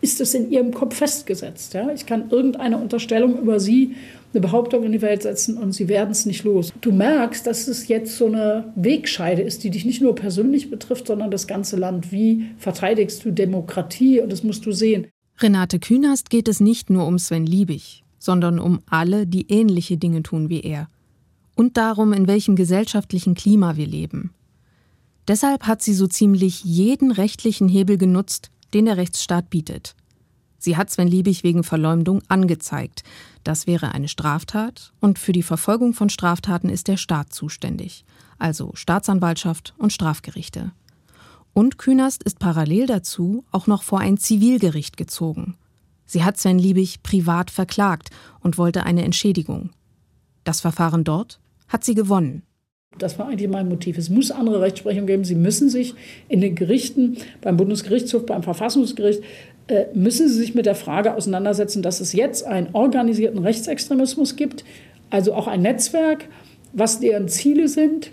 ist 0.00 0.20
es 0.20 0.34
in 0.34 0.50
ihrem 0.52 0.72
Kopf 0.72 0.96
festgesetzt. 0.96 1.74
Ja? 1.74 1.90
Ich 1.90 2.06
kann 2.06 2.30
irgendeine 2.30 2.78
Unterstellung 2.78 3.36
über 3.38 3.58
sie, 3.58 3.96
eine 4.32 4.40
Behauptung 4.40 4.84
in 4.84 4.92
die 4.92 5.02
Welt 5.02 5.22
setzen 5.22 5.56
und 5.56 5.72
sie 5.72 5.88
werden 5.88 6.10
es 6.10 6.26
nicht 6.26 6.44
los. 6.44 6.72
Du 6.80 6.92
merkst, 6.92 7.46
dass 7.46 7.66
es 7.66 7.88
jetzt 7.88 8.16
so 8.16 8.26
eine 8.26 8.72
Wegscheide 8.76 9.42
ist, 9.42 9.64
die 9.64 9.70
dich 9.70 9.84
nicht 9.84 10.02
nur 10.02 10.14
persönlich 10.14 10.70
betrifft, 10.70 11.06
sondern 11.06 11.30
das 11.30 11.46
ganze 11.46 11.76
Land. 11.76 12.12
Wie 12.12 12.46
verteidigst 12.58 13.24
du 13.24 13.32
Demokratie? 13.32 14.20
Und 14.20 14.30
das 14.30 14.42
musst 14.42 14.66
du 14.66 14.72
sehen. 14.72 15.06
Renate 15.38 15.78
Künast 15.78 16.30
geht 16.30 16.48
es 16.48 16.60
nicht 16.60 16.90
nur 16.90 17.06
um 17.06 17.18
Sven 17.18 17.46
Liebig, 17.46 18.04
sondern 18.18 18.58
um 18.58 18.80
alle, 18.86 19.26
die 19.26 19.50
ähnliche 19.50 19.96
Dinge 19.96 20.22
tun 20.22 20.48
wie 20.48 20.60
er. 20.60 20.88
Und 21.54 21.76
darum, 21.76 22.12
in 22.12 22.28
welchem 22.28 22.54
gesellschaftlichen 22.56 23.34
Klima 23.34 23.76
wir 23.76 23.86
leben. 23.86 24.32
Deshalb 25.26 25.64
hat 25.64 25.82
sie 25.82 25.94
so 25.94 26.06
ziemlich 26.06 26.64
jeden 26.64 27.12
rechtlichen 27.12 27.68
Hebel 27.68 27.98
genutzt, 27.98 28.50
den 28.74 28.86
der 28.86 28.96
Rechtsstaat 28.96 29.50
bietet. 29.50 29.94
Sie 30.58 30.76
hat 30.76 30.90
Sven 30.90 31.08
Liebig 31.08 31.44
wegen 31.44 31.62
Verleumdung 31.62 32.22
angezeigt. 32.28 33.04
Das 33.44 33.66
wäre 33.66 33.94
eine 33.94 34.08
Straftat 34.08 34.92
und 35.00 35.18
für 35.18 35.32
die 35.32 35.42
Verfolgung 35.44 35.94
von 35.94 36.10
Straftaten 36.10 36.68
ist 36.68 36.88
der 36.88 36.96
Staat 36.96 37.32
zuständig, 37.32 38.04
also 38.38 38.72
Staatsanwaltschaft 38.74 39.74
und 39.78 39.92
Strafgerichte. 39.92 40.72
Und 41.54 41.78
Künast 41.78 42.22
ist 42.22 42.38
parallel 42.38 42.86
dazu 42.86 43.44
auch 43.50 43.66
noch 43.66 43.82
vor 43.82 44.00
ein 44.00 44.18
Zivilgericht 44.18 44.96
gezogen. 44.96 45.56
Sie 46.04 46.24
hat 46.24 46.38
Sven 46.38 46.58
Liebig 46.58 47.02
privat 47.02 47.50
verklagt 47.50 48.10
und 48.40 48.58
wollte 48.58 48.84
eine 48.84 49.04
Entschädigung. 49.04 49.70
Das 50.44 50.60
Verfahren 50.60 51.04
dort 51.04 51.40
hat 51.68 51.84
sie 51.84 51.94
gewonnen. 51.94 52.42
Das 52.96 53.18
war 53.18 53.28
eigentlich 53.28 53.50
mein 53.50 53.68
Motiv. 53.68 53.98
Es 53.98 54.08
muss 54.08 54.30
andere 54.30 54.60
Rechtsprechung 54.60 55.06
geben. 55.06 55.24
Sie 55.24 55.34
müssen 55.34 55.68
sich 55.68 55.94
in 56.28 56.40
den 56.40 56.54
Gerichten, 56.54 57.18
beim 57.40 57.56
Bundesgerichtshof, 57.56 58.24
beim 58.24 58.42
Verfassungsgericht, 58.42 59.22
müssen 59.94 60.28
Sie 60.28 60.34
sich 60.34 60.54
mit 60.54 60.66
der 60.66 60.74
Frage 60.74 61.14
auseinandersetzen, 61.14 61.82
dass 61.82 62.00
es 62.00 62.12
jetzt 62.12 62.46
einen 62.46 62.68
organisierten 62.72 63.40
Rechtsextremismus 63.40 64.36
gibt, 64.36 64.64
also 65.10 65.34
auch 65.34 65.46
ein 65.46 65.62
Netzwerk, 65.62 66.26
was 66.72 67.00
deren 67.00 67.28
Ziele 67.28 67.68
sind 67.68 68.10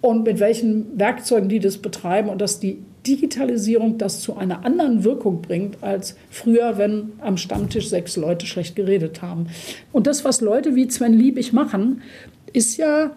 und 0.00 0.24
mit 0.24 0.40
welchen 0.40 0.98
Werkzeugen 0.98 1.48
die 1.48 1.58
das 1.58 1.78
betreiben 1.78 2.28
und 2.28 2.40
dass 2.40 2.60
die 2.60 2.78
Digitalisierung 3.06 3.98
das 3.98 4.20
zu 4.20 4.36
einer 4.36 4.64
anderen 4.64 5.04
Wirkung 5.04 5.40
bringt 5.40 5.82
als 5.82 6.16
früher, 6.30 6.78
wenn 6.78 7.12
am 7.20 7.36
Stammtisch 7.36 7.88
sechs 7.88 8.16
Leute 8.16 8.46
schlecht 8.46 8.76
geredet 8.76 9.22
haben. 9.22 9.46
Und 9.92 10.06
das, 10.06 10.24
was 10.24 10.40
Leute 10.40 10.74
wie 10.74 10.90
Sven 10.90 11.14
Liebig 11.14 11.52
machen, 11.52 12.02
ist 12.52 12.76
ja 12.76 13.12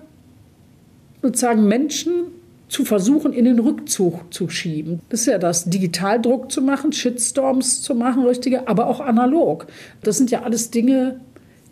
sozusagen 1.21 1.67
Menschen 1.67 2.25
zu 2.71 2.85
versuchen, 2.85 3.33
in 3.33 3.45
den 3.45 3.59
Rückzug 3.59 4.33
zu 4.33 4.47
schieben. 4.47 5.01
Das 5.09 5.21
ist 5.21 5.25
ja 5.27 5.37
das, 5.37 5.65
Digitaldruck 5.65 6.51
zu 6.51 6.61
machen, 6.61 6.93
Shitstorms 6.93 7.81
zu 7.81 7.95
machen, 7.95 8.25
richtige, 8.25 8.67
aber 8.67 8.87
auch 8.87 9.01
analog. 9.01 9.67
Das 10.03 10.17
sind 10.17 10.31
ja 10.31 10.43
alles 10.43 10.71
Dinge, 10.71 11.19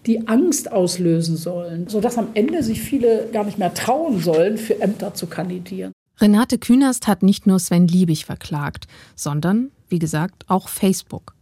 die 0.06 0.28
Angst 0.28 0.72
auslösen 0.72 1.38
sollen, 1.38 1.88
sodass 1.88 2.18
am 2.18 2.28
Ende 2.34 2.64
sich 2.64 2.82
viele 2.82 3.30
gar 3.32 3.46
nicht 3.46 3.58
mehr 3.58 3.74
trauen 3.74 4.20
sollen, 4.20 4.58
für 4.58 4.82
Ämter 4.82 5.14
zu 5.14 5.28
kandidieren. 5.28 5.94
Renate 6.20 6.58
Künast 6.58 7.08
hat 7.08 7.24
nicht 7.24 7.48
nur 7.48 7.60
Sven 7.60 7.88
Liebig 7.88 8.26
verklagt, 8.26 8.88
sondern, 9.16 9.72
wie 9.88 10.00
gesagt, 10.00 10.44
auch 10.48 10.68
Facebook. 10.68 11.34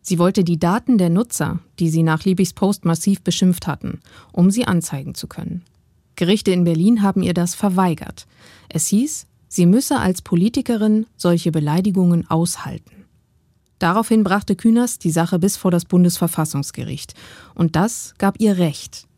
Sie 0.00 0.20
wollte 0.20 0.44
die 0.44 0.58
Daten 0.58 0.96
der 0.96 1.10
Nutzer, 1.10 1.58
die 1.80 1.88
sie 1.88 2.04
nach 2.04 2.24
Liebigs 2.24 2.52
Post 2.52 2.84
massiv 2.84 3.22
beschimpft 3.22 3.66
hatten, 3.66 4.00
um 4.32 4.50
sie 4.50 4.64
anzeigen 4.64 5.14
zu 5.14 5.26
können. 5.26 5.64
Gerichte 6.16 6.50
in 6.50 6.64
Berlin 6.64 7.02
haben 7.02 7.22
ihr 7.22 7.34
das 7.34 7.54
verweigert. 7.54 8.26
Es 8.68 8.86
hieß, 8.88 9.26
sie 9.48 9.66
müsse 9.66 9.98
als 9.98 10.22
Politikerin 10.22 11.06
solche 11.16 11.52
Beleidigungen 11.52 12.28
aushalten. 12.30 13.04
Daraufhin 13.78 14.22
brachte 14.22 14.54
Kühners 14.54 14.98
die 14.98 15.10
Sache 15.10 15.40
bis 15.40 15.56
vor 15.56 15.72
das 15.72 15.84
Bundesverfassungsgericht. 15.84 17.14
Und 17.54 17.74
das 17.74 18.14
gab 18.18 18.40
ihr 18.40 18.58
Recht. 18.58 19.08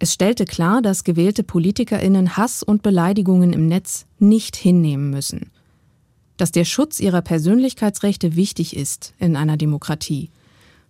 Es 0.00 0.14
stellte 0.14 0.46
klar, 0.46 0.82
dass 0.82 1.04
gewählte 1.04 1.44
PolitikerInnen 1.44 2.36
Hass 2.36 2.62
und 2.62 2.82
Beleidigungen 2.82 3.52
im 3.52 3.66
Netz 3.66 4.06
nicht 4.18 4.56
hinnehmen 4.56 5.10
müssen. 5.10 5.50
Dass 6.38 6.50
der 6.50 6.64
Schutz 6.64 6.98
ihrer 7.00 7.20
Persönlichkeitsrechte 7.20 8.34
wichtig 8.34 8.74
ist 8.74 9.14
in 9.18 9.36
einer 9.36 9.56
Demokratie, 9.58 10.30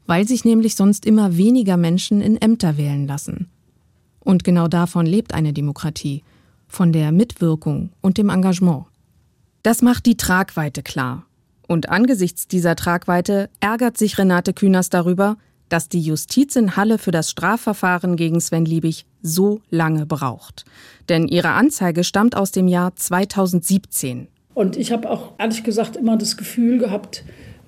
weil 0.06 0.26
sich 0.26 0.44
nämlich 0.44 0.76
sonst 0.76 1.04
immer 1.04 1.36
weniger 1.36 1.76
Menschen 1.76 2.20
in 2.22 2.40
Ämter 2.40 2.78
wählen 2.78 3.06
lassen. 3.06 3.50
Und 4.20 4.44
genau 4.44 4.68
davon 4.68 5.06
lebt 5.06 5.34
eine 5.34 5.52
Demokratie, 5.52 6.22
von 6.68 6.92
der 6.92 7.10
Mitwirkung 7.12 7.90
und 8.00 8.16
dem 8.18 8.28
Engagement. 8.28 8.84
Das 9.62 9.82
macht 9.82 10.06
die 10.06 10.16
Tragweite 10.16 10.82
klar. 10.82 11.26
Und 11.66 11.88
angesichts 11.88 12.48
dieser 12.48 12.76
Tragweite 12.76 13.50
ärgert 13.60 13.98
sich 13.98 14.18
Renate 14.18 14.52
Künast 14.52 14.94
darüber, 14.94 15.36
dass 15.68 15.88
die 15.88 16.00
Justiz 16.00 16.56
in 16.56 16.76
Halle 16.76 16.98
für 16.98 17.12
das 17.12 17.30
Strafverfahren 17.30 18.16
gegen 18.16 18.40
Sven 18.40 18.64
Liebig 18.64 19.06
so 19.22 19.60
lange 19.70 20.04
braucht. 20.06 20.64
Denn 21.08 21.28
ihre 21.28 21.50
Anzeige 21.50 22.04
stammt 22.04 22.36
aus 22.36 22.50
dem 22.50 22.68
Jahr 22.68 22.96
2017. 22.96 24.28
Und 24.54 24.76
ich 24.76 24.92
habe 24.92 25.08
auch 25.08 25.34
ehrlich 25.38 25.62
gesagt 25.62 25.96
immer 25.96 26.16
das 26.16 26.36
Gefühl 26.36 26.78
gehabt, 26.78 27.24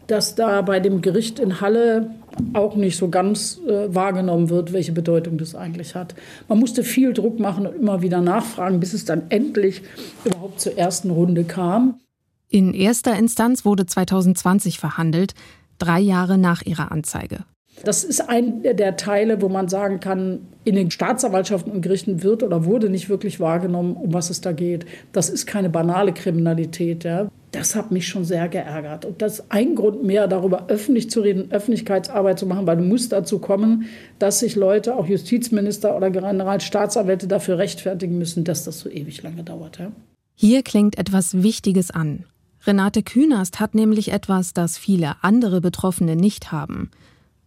dass 0.06 0.34
da 0.34 0.62
bei 0.62 0.80
dem 0.80 1.00
Gericht 1.02 1.38
in 1.38 1.60
Halle 1.60 2.10
auch 2.54 2.76
nicht 2.76 2.96
so 2.96 3.08
ganz 3.08 3.60
äh, 3.66 3.94
wahrgenommen 3.94 4.50
wird, 4.50 4.72
welche 4.72 4.92
Bedeutung 4.92 5.38
das 5.38 5.54
eigentlich 5.54 5.94
hat. 5.94 6.14
Man 6.48 6.58
musste 6.58 6.82
viel 6.82 7.12
Druck 7.12 7.38
machen 7.38 7.66
und 7.66 7.76
immer 7.76 8.02
wieder 8.02 8.20
nachfragen, 8.20 8.80
bis 8.80 8.92
es 8.92 9.04
dann 9.04 9.24
endlich 9.28 9.82
überhaupt 10.24 10.60
zur 10.60 10.78
ersten 10.78 11.10
Runde 11.10 11.44
kam. 11.44 12.00
In 12.48 12.74
erster 12.74 13.16
Instanz 13.16 13.64
wurde 13.64 13.86
2020 13.86 14.78
verhandelt, 14.78 15.34
drei 15.78 16.00
Jahre 16.00 16.38
nach 16.38 16.62
ihrer 16.62 16.92
Anzeige. 16.92 17.44
Das 17.84 18.04
ist 18.04 18.20
ein 18.20 18.62
der 18.62 18.96
Teile, 18.96 19.40
wo 19.40 19.48
man 19.48 19.68
sagen 19.68 19.98
kann, 19.98 20.40
in 20.62 20.76
den 20.76 20.90
Staatsanwaltschaften 20.90 21.72
und 21.72 21.80
Gerichten 21.80 22.22
wird 22.22 22.42
oder 22.42 22.64
wurde 22.64 22.90
nicht 22.90 23.08
wirklich 23.08 23.40
wahrgenommen, 23.40 23.96
um 23.96 24.12
was 24.12 24.30
es 24.30 24.40
da 24.40 24.52
geht. 24.52 24.84
Das 25.12 25.30
ist 25.30 25.46
keine 25.46 25.70
banale 25.70 26.12
Kriminalität. 26.12 27.04
Ja. 27.04 27.28
Das 27.52 27.74
hat 27.74 27.92
mich 27.92 28.08
schon 28.08 28.24
sehr 28.24 28.48
geärgert. 28.48 29.04
Und 29.04 29.20
das 29.20 29.40
ist 29.40 29.44
ein 29.50 29.74
Grund 29.74 30.02
mehr, 30.02 30.26
darüber 30.26 30.68
öffentlich 30.68 31.10
zu 31.10 31.20
reden, 31.20 31.52
Öffentlichkeitsarbeit 31.52 32.38
zu 32.38 32.46
machen, 32.46 32.66
weil 32.66 32.78
du 32.78 32.82
musst 32.82 33.12
dazu 33.12 33.38
kommen, 33.38 33.84
dass 34.18 34.40
sich 34.40 34.56
Leute, 34.56 34.96
auch 34.96 35.06
Justizminister 35.06 35.94
oder 35.94 36.10
Generalstaatsanwälte 36.10 37.28
dafür 37.28 37.58
rechtfertigen 37.58 38.16
müssen, 38.16 38.44
dass 38.44 38.64
das 38.64 38.80
so 38.80 38.88
ewig 38.88 39.22
lange 39.22 39.44
dauert. 39.44 39.78
Ja? 39.78 39.92
Hier 40.34 40.62
klingt 40.62 40.98
etwas 40.98 41.42
Wichtiges 41.42 41.90
an. 41.90 42.24
Renate 42.66 43.02
Künast 43.02 43.60
hat 43.60 43.74
nämlich 43.74 44.12
etwas, 44.12 44.54
das 44.54 44.78
viele 44.78 45.22
andere 45.22 45.60
Betroffene 45.60 46.16
nicht 46.16 46.52
haben. 46.52 46.90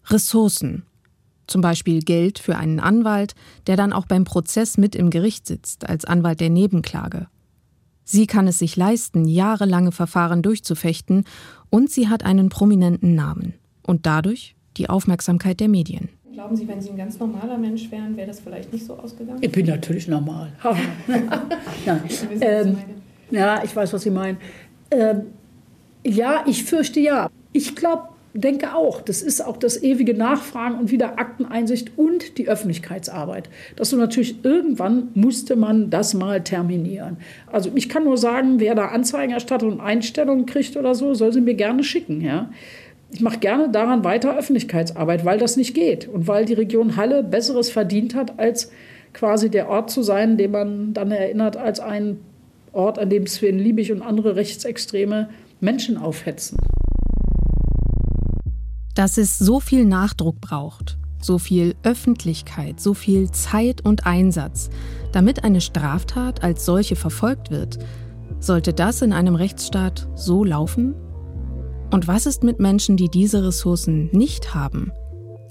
Ressourcen. 0.08 0.84
Zum 1.48 1.62
Beispiel 1.62 2.02
Geld 2.02 2.38
für 2.38 2.58
einen 2.58 2.80
Anwalt, 2.80 3.34
der 3.66 3.76
dann 3.76 3.94
auch 3.94 4.06
beim 4.06 4.24
Prozess 4.24 4.78
mit 4.78 4.96
im 4.96 5.10
Gericht 5.10 5.48
sitzt, 5.48 5.90
als 5.90 6.06
Anwalt 6.06 6.42
der 6.42 6.50
Nebenklage. 6.50 7.28
Sie 8.06 8.28
kann 8.28 8.48
es 8.48 8.60
sich 8.60 8.76
leisten, 8.78 9.26
jahrelange 9.26 9.92
Verfahren 9.92 10.44
durchzufechten 10.44 11.26
und 11.72 11.90
sie 11.90 12.08
hat 12.08 12.24
einen 12.24 12.50
prominenten 12.50 13.16
Namen 13.16 13.56
und 13.82 14.06
dadurch 14.06 14.56
die 14.78 14.90
Aufmerksamkeit 14.90 15.60
der 15.60 15.70
Medien. 15.70 16.10
Glauben 16.32 16.56
Sie, 16.56 16.68
wenn 16.68 16.82
Sie 16.82 16.90
ein 16.90 16.98
ganz 16.98 17.18
normaler 17.18 17.58
Mensch 17.58 17.90
wären, 17.90 18.16
wäre 18.16 18.28
das 18.28 18.42
vielleicht 18.42 18.72
nicht 18.72 18.86
so 18.86 18.96
ausgegangen? 18.98 19.40
Ich 19.42 19.52
bin 19.52 19.66
natürlich 19.66 20.08
normal. 20.08 20.52
Nein. 21.86 22.02
Ähm, 22.42 22.78
ja, 23.32 23.64
ich 23.64 23.76
weiß, 23.76 23.94
was 23.94 24.04
Sie 24.04 24.12
meinen. 24.12 24.38
Ähm, 24.92 25.24
ja, 26.06 26.44
ich 26.46 26.64
fürchte 26.64 27.00
ja. 27.00 27.30
Ich 27.54 27.76
glaube, 27.76 28.10
denke 28.36 28.76
auch, 28.76 29.02
das 29.02 29.22
ist 29.22 29.44
auch 29.44 29.58
das 29.58 29.82
ewige 29.82 30.14
Nachfragen 30.14 30.78
und 30.78 30.92
wieder 30.92 31.20
Akteneinsicht 31.20 31.98
und 31.98 32.38
die 32.38 32.50
Öffentlichkeitsarbeit. 32.50 33.50
Dass 33.78 33.92
du 33.92 33.98
natürlich 33.98 34.44
irgendwann 34.44 35.10
musste 35.14 35.56
man 35.56 35.90
das 35.90 36.14
mal 36.14 36.44
terminieren. 36.44 37.18
Also 37.52 37.72
ich 37.76 37.88
kann 37.88 38.04
nur 38.04 38.18
sagen, 38.18 38.60
wer 38.60 38.76
da 38.76 38.88
Anzeigen 38.88 39.32
erstattet 39.32 39.72
und 39.72 39.80
Einstellungen 39.80 40.46
kriegt 40.46 40.76
oder 40.76 40.96
so, 40.96 41.14
soll 41.14 41.32
sie 41.32 41.40
mir 41.40 41.54
gerne 41.54 41.84
schicken. 41.84 42.20
Ja? 42.20 42.50
Ich 43.12 43.22
mache 43.22 43.40
gerne 43.40 43.70
daran 43.70 44.04
weiter 44.04 44.38
Öffentlichkeitsarbeit, 44.38 45.24
weil 45.24 45.38
das 45.38 45.56
nicht 45.56 45.74
geht 45.74 46.10
und 46.10 46.28
weil 46.28 46.44
die 46.44 46.54
Region 46.54 46.98
Halle 46.98 47.24
Besseres 47.24 47.70
verdient 47.70 48.16
hat, 48.16 48.38
als 48.38 48.70
quasi 49.14 49.50
der 49.50 49.70
Ort 49.70 49.90
zu 49.90 50.04
sein, 50.04 50.38
den 50.38 50.52
man 50.52 50.94
dann 50.94 51.12
erinnert 51.12 51.56
als 51.56 51.80
ein 51.80 52.20
Ort, 52.74 53.00
an 53.00 53.10
dem 53.10 53.28
Sven 53.28 53.58
Liebig 53.58 53.94
und 53.94 54.02
andere 54.02 54.36
rechtsextreme 54.36 55.30
Menschen 55.62 55.96
aufhetzen 55.96 56.58
dass 58.96 59.18
es 59.18 59.38
so 59.38 59.60
viel 59.60 59.86
Nachdruck 59.86 60.42
braucht, 60.42 60.98
so 61.22 61.38
viel 61.38 61.76
Öffentlichkeit, 61.84 62.80
so 62.80 62.94
viel 62.94 63.30
Zeit 63.32 63.82
und 63.82 64.06
Einsatz, 64.06 64.70
damit 65.12 65.44
eine 65.44 65.62
Straftat 65.62 66.44
als 66.44 66.66
solche 66.66 66.96
verfolgt 66.96 67.52
wird, 67.52 67.78
sollte 68.40 68.74
das 68.74 69.02
in 69.02 69.14
einem 69.14 69.36
Rechtsstaat 69.36 70.08
so 70.16 70.44
laufen? 70.44 70.96
Und 71.92 72.08
was 72.08 72.26
ist 72.26 72.44
mit 72.44 72.60
Menschen, 72.60 72.98
die 72.98 73.10
diese 73.10 73.46
Ressourcen 73.46 74.10
nicht 74.12 74.54
haben? 74.54 74.92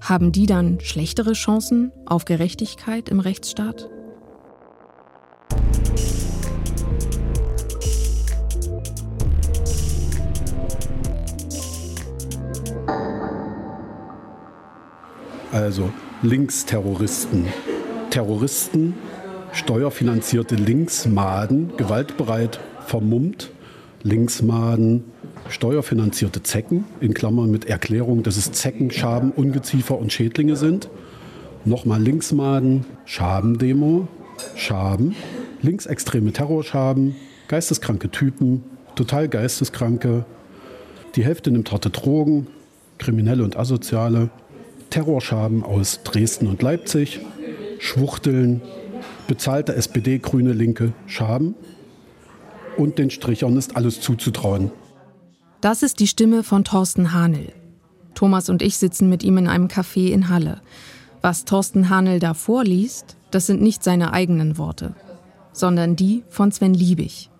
Haben 0.00 0.32
die 0.32 0.46
dann 0.46 0.80
schlechtere 0.80 1.32
Chancen 1.32 1.92
auf 2.06 2.24
Gerechtigkeit 2.24 3.08
im 3.08 3.20
Rechtsstaat? 3.20 3.88
Also 15.54 15.92
Linksterroristen. 16.22 17.46
Terroristen, 18.10 18.94
steuerfinanzierte 19.52 20.56
Linksmaden, 20.56 21.76
gewaltbereit 21.76 22.60
vermummt, 22.86 23.50
Linksmaden, 24.02 25.04
steuerfinanzierte 25.48 26.42
Zecken, 26.42 26.84
in 27.00 27.14
Klammern 27.14 27.50
mit 27.50 27.66
Erklärung, 27.66 28.22
dass 28.22 28.36
es 28.36 28.52
Zecken, 28.52 28.90
Schaben, 28.90 29.30
Ungeziefer 29.30 29.98
und 29.98 30.12
Schädlinge 30.12 30.56
sind. 30.56 30.90
Nochmal 31.64 32.02
Linksmaden, 32.02 32.84
Schabendemo, 33.04 34.08
Schaben, 34.56 35.14
linksextreme 35.62 36.32
Terrorschaben, 36.32 37.14
geisteskranke 37.48 38.10
Typen, 38.10 38.64
total 38.96 39.28
geisteskranke. 39.28 40.24
Die 41.14 41.24
Hälfte 41.24 41.50
nimmt 41.50 41.72
harte 41.72 41.90
Drogen, 41.90 42.48
Kriminelle 42.98 43.44
und 43.44 43.56
Asoziale, 43.56 44.30
Terrorschaben 44.94 45.64
aus 45.64 46.04
Dresden 46.04 46.46
und 46.46 46.62
Leipzig, 46.62 47.18
Schwuchteln, 47.80 48.62
bezahlte 49.26 49.74
SPD, 49.74 50.18
Grüne, 50.20 50.52
Linke, 50.52 50.92
Schaben. 51.06 51.56
Und 52.76 52.96
den 53.00 53.10
Strichern 53.10 53.56
ist 53.56 53.74
alles 53.74 54.00
zuzutrauen. 54.00 54.70
Das 55.60 55.82
ist 55.82 55.98
die 55.98 56.06
Stimme 56.06 56.44
von 56.44 56.62
Thorsten 56.62 57.12
Hanel. 57.12 57.52
Thomas 58.14 58.48
und 58.48 58.62
ich 58.62 58.76
sitzen 58.76 59.08
mit 59.08 59.24
ihm 59.24 59.36
in 59.36 59.48
einem 59.48 59.66
Café 59.66 60.12
in 60.12 60.28
Halle. 60.28 60.60
Was 61.22 61.44
Thorsten 61.44 61.90
Hanel 61.90 62.20
da 62.20 62.32
vorliest, 62.32 63.16
das 63.32 63.48
sind 63.48 63.60
nicht 63.60 63.82
seine 63.82 64.12
eigenen 64.12 64.58
Worte, 64.58 64.94
sondern 65.52 65.96
die 65.96 66.22
von 66.28 66.52
Sven 66.52 66.72
Liebig. 66.72 67.30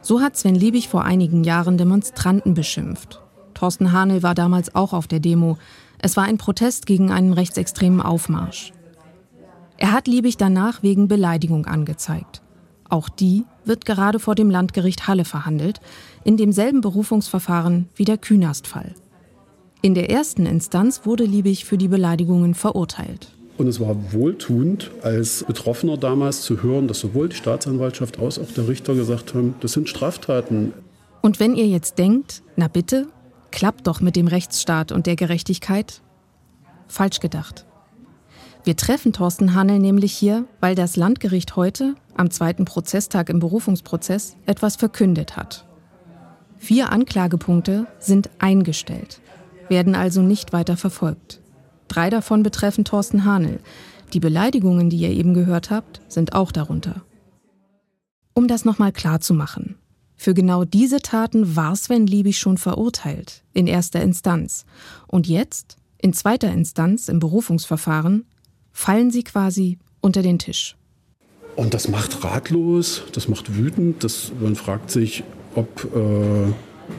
So 0.00 0.20
hat 0.20 0.36
Sven 0.36 0.54
Liebig 0.54 0.86
vor 0.86 1.02
einigen 1.02 1.42
Jahren 1.42 1.76
Demonstranten 1.76 2.54
beschimpft. 2.54 3.20
Thorsten 3.54 3.90
Hanel 3.90 4.22
war 4.22 4.36
damals 4.36 4.76
auch 4.76 4.92
auf 4.92 5.08
der 5.08 5.18
Demo, 5.18 5.58
es 6.00 6.16
war 6.16 6.24
ein 6.24 6.38
Protest 6.38 6.86
gegen 6.86 7.10
einen 7.10 7.32
rechtsextremen 7.32 8.00
Aufmarsch. 8.00 8.72
Er 9.76 9.92
hat 9.92 10.08
Liebig 10.08 10.36
danach 10.36 10.82
wegen 10.82 11.08
Beleidigung 11.08 11.66
angezeigt. 11.66 12.42
Auch 12.88 13.08
die 13.08 13.44
wird 13.64 13.84
gerade 13.84 14.18
vor 14.18 14.34
dem 14.34 14.50
Landgericht 14.50 15.06
Halle 15.06 15.24
verhandelt, 15.24 15.80
in 16.24 16.36
demselben 16.36 16.80
Berufungsverfahren 16.80 17.88
wie 17.94 18.04
der 18.04 18.18
Künast-Fall. 18.18 18.94
In 19.82 19.94
der 19.94 20.10
ersten 20.10 20.46
Instanz 20.46 21.02
wurde 21.04 21.24
Liebig 21.24 21.64
für 21.64 21.78
die 21.78 21.88
Beleidigungen 21.88 22.54
verurteilt. 22.54 23.28
Und 23.58 23.66
es 23.66 23.80
war 23.80 24.12
wohltuend, 24.12 24.90
als 25.02 25.44
Betroffener 25.44 25.96
damals 25.96 26.42
zu 26.42 26.62
hören, 26.62 26.88
dass 26.88 27.00
sowohl 27.00 27.28
die 27.28 27.36
Staatsanwaltschaft 27.36 28.18
als 28.18 28.38
auch 28.38 28.50
der 28.52 28.68
Richter 28.68 28.94
gesagt 28.94 29.34
haben, 29.34 29.54
das 29.60 29.72
sind 29.72 29.88
Straftaten. 29.88 30.72
Und 31.22 31.40
wenn 31.40 31.54
ihr 31.54 31.66
jetzt 31.66 31.98
denkt, 31.98 32.42
na 32.56 32.68
bitte, 32.68 33.08
Klappt 33.50 33.86
doch 33.86 34.00
mit 34.00 34.16
dem 34.16 34.26
Rechtsstaat 34.26 34.92
und 34.92 35.06
der 35.06 35.16
Gerechtigkeit? 35.16 36.02
Falsch 36.86 37.20
gedacht. 37.20 37.66
Wir 38.64 38.76
treffen 38.76 39.12
Thorsten 39.12 39.54
Hannel 39.54 39.78
nämlich 39.78 40.12
hier, 40.12 40.44
weil 40.60 40.74
das 40.74 40.96
Landgericht 40.96 41.56
heute, 41.56 41.94
am 42.16 42.30
zweiten 42.30 42.64
Prozesstag 42.64 43.30
im 43.30 43.38
Berufungsprozess, 43.38 44.36
etwas 44.46 44.76
verkündet 44.76 45.36
hat. 45.36 45.66
Vier 46.58 46.90
Anklagepunkte 46.92 47.86
sind 47.98 48.30
eingestellt, 48.38 49.20
werden 49.68 49.94
also 49.94 50.22
nicht 50.22 50.52
weiter 50.52 50.76
verfolgt. 50.76 51.40
Drei 51.86 52.10
davon 52.10 52.42
betreffen 52.42 52.84
Thorsten 52.84 53.24
Hanel. 53.24 53.60
Die 54.12 54.20
Beleidigungen, 54.20 54.90
die 54.90 54.98
ihr 54.98 55.10
eben 55.10 55.34
gehört 55.34 55.70
habt, 55.70 56.00
sind 56.08 56.34
auch 56.34 56.52
darunter. 56.52 57.02
Um 58.34 58.48
das 58.48 58.64
nochmal 58.64 58.92
klar 58.92 59.20
zu 59.20 59.34
machen. 59.34 59.76
Für 60.20 60.34
genau 60.34 60.64
diese 60.64 60.98
Taten 60.98 61.54
war 61.54 61.76
Sven 61.76 62.08
Liebig 62.08 62.38
schon 62.38 62.58
verurteilt, 62.58 63.44
in 63.54 63.68
erster 63.68 64.02
Instanz. 64.02 64.66
Und 65.06 65.28
jetzt, 65.28 65.76
in 65.96 66.12
zweiter 66.12 66.52
Instanz, 66.52 67.08
im 67.08 67.20
Berufungsverfahren, 67.20 68.24
fallen 68.72 69.12
sie 69.12 69.22
quasi 69.22 69.78
unter 70.00 70.22
den 70.22 70.40
Tisch. 70.40 70.76
Und 71.54 71.72
das 71.72 71.86
macht 71.86 72.24
ratlos, 72.24 73.04
das 73.12 73.28
macht 73.28 73.56
wütend. 73.56 74.02
Das, 74.02 74.32
man 74.40 74.56
fragt 74.56 74.90
sich, 74.90 75.22
ob 75.54 75.84
äh, 75.94 76.52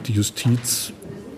die 0.06 0.12
Justiz 0.12 0.94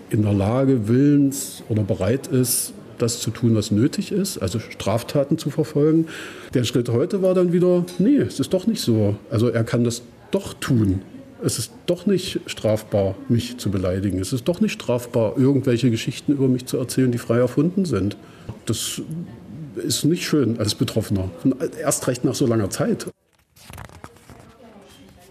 in 0.09 0.21
der 0.21 0.33
Lage, 0.33 0.87
willens 0.87 1.63
oder 1.67 1.83
bereit 1.83 2.27
ist, 2.27 2.71
das 2.97 3.19
zu 3.19 3.29
tun, 3.29 3.55
was 3.55 3.71
nötig 3.71 4.13
ist, 4.13 4.37
also 4.37 4.59
Straftaten 4.59 5.37
zu 5.37 5.49
verfolgen. 5.49 6.07
Der 6.53 6.63
Schritt 6.63 6.87
heute 6.87 7.21
war 7.21 7.33
dann 7.33 7.51
wieder, 7.51 7.85
nee, 7.99 8.17
es 8.19 8.39
ist 8.39 8.53
doch 8.53 8.67
nicht 8.67 8.79
so. 8.79 9.17
Also 9.29 9.49
er 9.49 9.65
kann 9.65 9.83
das 9.83 10.01
doch 10.31 10.53
tun 10.53 11.01
es 11.43 11.59
ist 11.59 11.71
doch 11.85 12.05
nicht 12.05 12.39
strafbar, 12.45 13.15
mich 13.27 13.57
zu 13.57 13.69
beleidigen. 13.69 14.19
Es 14.19 14.33
ist 14.33 14.47
doch 14.47 14.61
nicht 14.61 14.71
strafbar, 14.71 15.37
irgendwelche 15.37 15.91
Geschichten 15.91 16.31
über 16.31 16.47
mich 16.47 16.65
zu 16.65 16.77
erzählen, 16.77 17.11
die 17.11 17.17
frei 17.17 17.37
erfunden 17.37 17.85
sind. 17.85 18.17
Das 18.65 19.01
ist 19.75 20.05
nicht 20.05 20.25
schön 20.25 20.59
als 20.59 20.75
Betroffener. 20.75 21.29
Erst 21.81 22.07
recht 22.07 22.23
nach 22.23 22.35
so 22.35 22.47
langer 22.47 22.69
Zeit. 22.69 23.07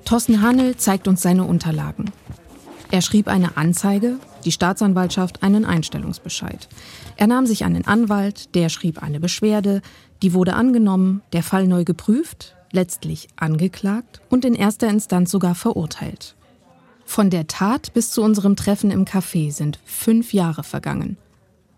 Thorsten 0.04 0.42
Hanel 0.42 0.76
zeigt 0.76 1.08
uns 1.08 1.22
seine 1.22 1.44
Unterlagen. 1.44 2.10
Er 2.90 3.00
schrieb 3.00 3.28
eine 3.28 3.56
Anzeige, 3.56 4.16
die 4.44 4.52
Staatsanwaltschaft 4.52 5.42
einen 5.42 5.64
Einstellungsbescheid. 5.64 6.68
Er 7.16 7.26
nahm 7.26 7.46
sich 7.46 7.64
einen 7.64 7.86
Anwalt, 7.86 8.54
der 8.54 8.68
schrieb 8.68 9.02
eine 9.02 9.18
Beschwerde, 9.18 9.80
die 10.20 10.34
wurde 10.34 10.54
angenommen, 10.54 11.22
der 11.32 11.42
Fall 11.42 11.66
neu 11.66 11.84
geprüft, 11.84 12.54
letztlich 12.72 13.28
angeklagt 13.36 14.20
und 14.28 14.44
in 14.44 14.54
erster 14.54 14.88
Instanz 14.88 15.30
sogar 15.30 15.54
verurteilt. 15.54 16.34
Von 17.04 17.30
der 17.30 17.46
Tat 17.46 17.92
bis 17.92 18.10
zu 18.10 18.22
unserem 18.22 18.56
Treffen 18.56 18.90
im 18.90 19.04
Café 19.04 19.52
sind 19.52 19.78
fünf 19.84 20.32
Jahre 20.32 20.64
vergangen. 20.64 21.16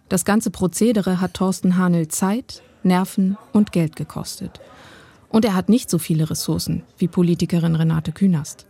Das 0.09 0.24
ganze 0.24 0.50
Prozedere 0.50 1.20
hat 1.20 1.35
Thorsten 1.35 1.76
Hanel 1.76 2.09
Zeit, 2.09 2.62
Nerven 2.83 3.37
und 3.52 3.72
Geld 3.72 3.96
gekostet. 3.96 4.61
Und 5.28 5.44
er 5.44 5.54
hat 5.54 5.68
nicht 5.68 5.90
so 5.90 5.98
viele 5.98 6.30
Ressourcen 6.30 6.85
wie 6.98 7.09
Politikerin 7.09 7.74
Renate 7.74 8.12
Künast. 8.12 8.66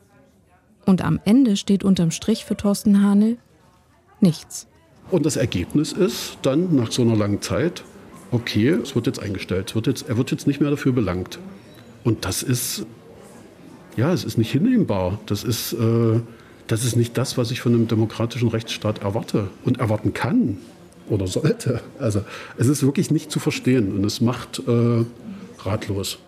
Und 0.87 1.03
am 1.03 1.21
Ende 1.25 1.57
steht 1.57 1.85
unterm 1.85 2.11
Strich 2.11 2.45
für 2.45 2.57
Thorsten 2.57 3.03
Hanel 3.03 3.37
nichts. 4.21 4.67
Und 5.11 5.27
das 5.27 5.37
Ergebnis 5.37 5.93
ist 5.93 6.39
dann 6.43 6.75
nach 6.75 6.91
so 6.91 7.03
einer 7.03 7.17
langen 7.17 7.43
Zeit, 7.43 7.85
okay, 8.31 8.69
es 8.71 8.95
wird 8.95 9.07
jetzt 9.07 9.21
eingestellt, 9.21 9.75
wird 9.75 9.87
jetzt, 9.87 10.09
er 10.09 10.17
wird 10.17 10.31
jetzt 10.31 10.47
nicht 10.47 10.61
mehr 10.61 10.71
dafür 10.71 10.93
belangt. 10.93 11.39
Und 12.05 12.25
das 12.25 12.43
ist, 12.43 12.87
ja, 13.97 14.13
es 14.13 14.25
ist 14.25 14.39
nicht 14.39 14.53
hinnehmbar. 14.53 15.19
Das 15.27 15.43
ist, 15.43 15.73
äh, 15.73 16.21
das 16.67 16.85
ist 16.85 16.97
nicht 16.97 17.19
das, 17.19 17.37
was 17.37 17.51
ich 17.51 17.61
von 17.61 17.75
einem 17.75 17.89
demokratischen 17.89 18.49
Rechtsstaat 18.49 19.03
erwarte 19.03 19.49
und 19.65 19.81
erwarten 19.81 20.13
kann 20.13 20.59
oder 21.09 21.27
sollte. 21.27 21.81
Also 21.99 22.23
es 22.57 22.69
ist 22.69 22.83
wirklich 22.83 23.11
nicht 23.11 23.31
zu 23.31 23.41
verstehen 23.41 23.97
und 23.97 24.05
es 24.05 24.21
macht 24.21 24.63
äh, 24.67 25.05
ratlos. 25.59 26.19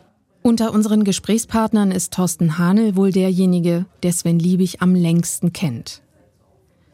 Unter 0.43 0.73
unseren 0.73 1.05
Gesprächspartnern 1.05 1.91
ist 1.91 2.13
Thorsten 2.13 2.57
Hanel 2.57 2.95
wohl 2.97 3.11
derjenige, 3.11 3.85
der 4.03 4.13
Sven 4.13 4.39
Liebig 4.39 4.81
am 4.81 4.95
längsten 4.95 5.53
kennt. 5.53 6.03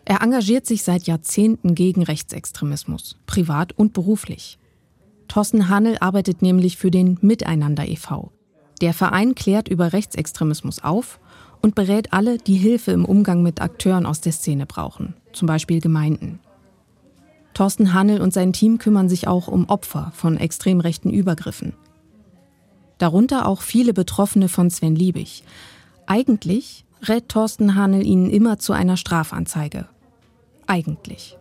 Er 0.04 0.22
engagiert 0.22 0.66
sich 0.66 0.82
seit 0.82 1.04
Jahrzehnten 1.04 1.74
gegen 1.74 2.02
Rechtsextremismus, 2.02 3.16
privat 3.26 3.72
und 3.72 3.92
beruflich. 3.92 4.58
Thorsten 5.28 5.68
Hanel 5.68 5.96
arbeitet 6.00 6.42
nämlich 6.42 6.76
für 6.76 6.90
den 6.90 7.18
Miteinander 7.20 7.86
e.V. 7.86 8.31
Der 8.82 8.92
Verein 8.92 9.36
klärt 9.36 9.68
über 9.68 9.92
Rechtsextremismus 9.92 10.82
auf 10.82 11.20
und 11.62 11.76
berät 11.76 12.12
alle, 12.12 12.38
die 12.38 12.56
Hilfe 12.56 12.90
im 12.90 13.04
Umgang 13.04 13.42
mit 13.42 13.62
Akteuren 13.62 14.06
aus 14.06 14.20
der 14.20 14.32
Szene 14.32 14.66
brauchen, 14.66 15.14
zum 15.32 15.46
Beispiel 15.46 15.80
Gemeinden. 15.80 16.40
Thorsten 17.54 17.94
Hanel 17.94 18.20
und 18.20 18.32
sein 18.32 18.52
Team 18.52 18.78
kümmern 18.78 19.08
sich 19.08 19.28
auch 19.28 19.46
um 19.46 19.68
Opfer 19.68 20.10
von 20.16 20.36
extrem 20.36 20.80
rechten 20.80 21.10
Übergriffen. 21.10 21.74
Darunter 22.98 23.46
auch 23.46 23.62
viele 23.62 23.94
Betroffene 23.94 24.48
von 24.48 24.68
Sven 24.68 24.96
Liebig. 24.96 25.44
Eigentlich 26.06 26.84
rät 27.08 27.28
Thorsten 27.28 27.76
Hanel 27.76 28.04
ihnen 28.04 28.30
immer 28.30 28.58
zu 28.58 28.72
einer 28.72 28.96
Strafanzeige. 28.96 29.86
Eigentlich. 30.66 31.38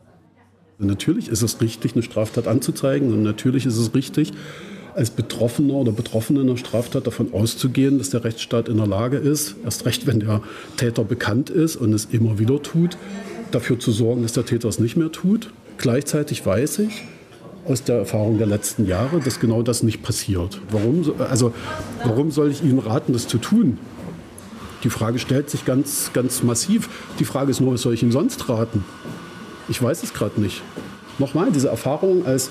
Natürlich 0.77 1.27
ist 1.27 1.41
es 1.41 1.59
richtig, 1.59 1.93
eine 1.93 2.03
Straftat 2.03 2.47
anzuzeigen 2.47 3.11
und 3.11 3.23
natürlich 3.23 3.65
ist 3.65 3.77
es 3.77 3.95
richtig, 3.95 4.31
als 4.95 5.09
Betroffener 5.09 5.73
oder 5.75 5.91
Betroffene 5.91 6.41
einer 6.41 6.57
Straftat 6.57 7.07
davon 7.07 7.33
auszugehen, 7.33 7.97
dass 7.97 8.09
der 8.09 8.23
Rechtsstaat 8.23 8.69
in 8.69 8.77
der 8.77 8.87
Lage 8.87 9.17
ist, 9.17 9.55
erst 9.63 9.85
recht, 9.85 10.07
wenn 10.07 10.19
der 10.19 10.41
Täter 10.77 11.03
bekannt 11.03 11.49
ist 11.49 11.75
und 11.75 11.93
es 11.93 12.05
immer 12.05 12.39
wieder 12.39 12.61
tut, 12.61 12.97
dafür 13.51 13.79
zu 13.79 13.91
sorgen, 13.91 14.23
dass 14.23 14.33
der 14.33 14.45
Täter 14.45 14.67
es 14.67 14.79
nicht 14.79 14.97
mehr 14.97 15.11
tut. 15.11 15.49
Gleichzeitig 15.77 16.45
weiß 16.45 16.79
ich 16.79 17.03
aus 17.65 17.83
der 17.83 17.97
Erfahrung 17.97 18.37
der 18.37 18.47
letzten 18.47 18.85
Jahre, 18.85 19.19
dass 19.19 19.39
genau 19.39 19.61
das 19.61 19.83
nicht 19.83 20.01
passiert. 20.01 20.59
Warum, 20.71 21.11
also, 21.19 21.53
warum 22.03 22.31
soll 22.31 22.51
ich 22.51 22.63
Ihnen 22.63 22.79
raten, 22.79 23.13
das 23.13 23.27
zu 23.27 23.37
tun? 23.37 23.77
Die 24.83 24.89
Frage 24.89 25.19
stellt 25.19 25.49
sich 25.49 25.63
ganz, 25.63 26.11
ganz 26.13 26.41
massiv. 26.41 26.89
Die 27.19 27.25
Frage 27.25 27.51
ist 27.51 27.61
nur, 27.61 27.73
was 27.73 27.81
soll 27.81 27.93
ich 27.93 28.01
Ihnen 28.01 28.11
sonst 28.11 28.49
raten? 28.49 28.83
Ich 29.69 29.81
weiß 29.81 30.01
es 30.01 30.13
gerade 30.13 30.41
nicht. 30.41 30.63
Nochmal, 31.19 31.51
diese 31.51 31.67
Erfahrung 31.67 32.25
als 32.25 32.49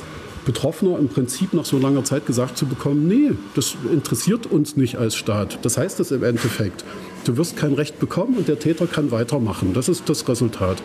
Betroffener 0.50 0.98
im 0.98 1.06
Prinzip 1.06 1.54
nach 1.54 1.64
so 1.64 1.78
langer 1.78 2.02
Zeit 2.02 2.26
gesagt 2.26 2.58
zu 2.58 2.66
bekommen, 2.66 3.06
nee, 3.06 3.30
das 3.54 3.76
interessiert 3.92 4.46
uns 4.46 4.76
nicht 4.76 4.96
als 4.96 5.14
Staat. 5.14 5.60
Das 5.62 5.78
heißt 5.78 6.00
es 6.00 6.10
im 6.10 6.24
Endeffekt, 6.24 6.84
du 7.24 7.36
wirst 7.36 7.56
kein 7.56 7.74
Recht 7.74 8.00
bekommen 8.00 8.36
und 8.36 8.48
der 8.48 8.58
Täter 8.58 8.88
kann 8.88 9.12
weitermachen. 9.12 9.74
Das 9.74 9.88
ist 9.88 10.08
das 10.08 10.28
Resultat. 10.28 10.82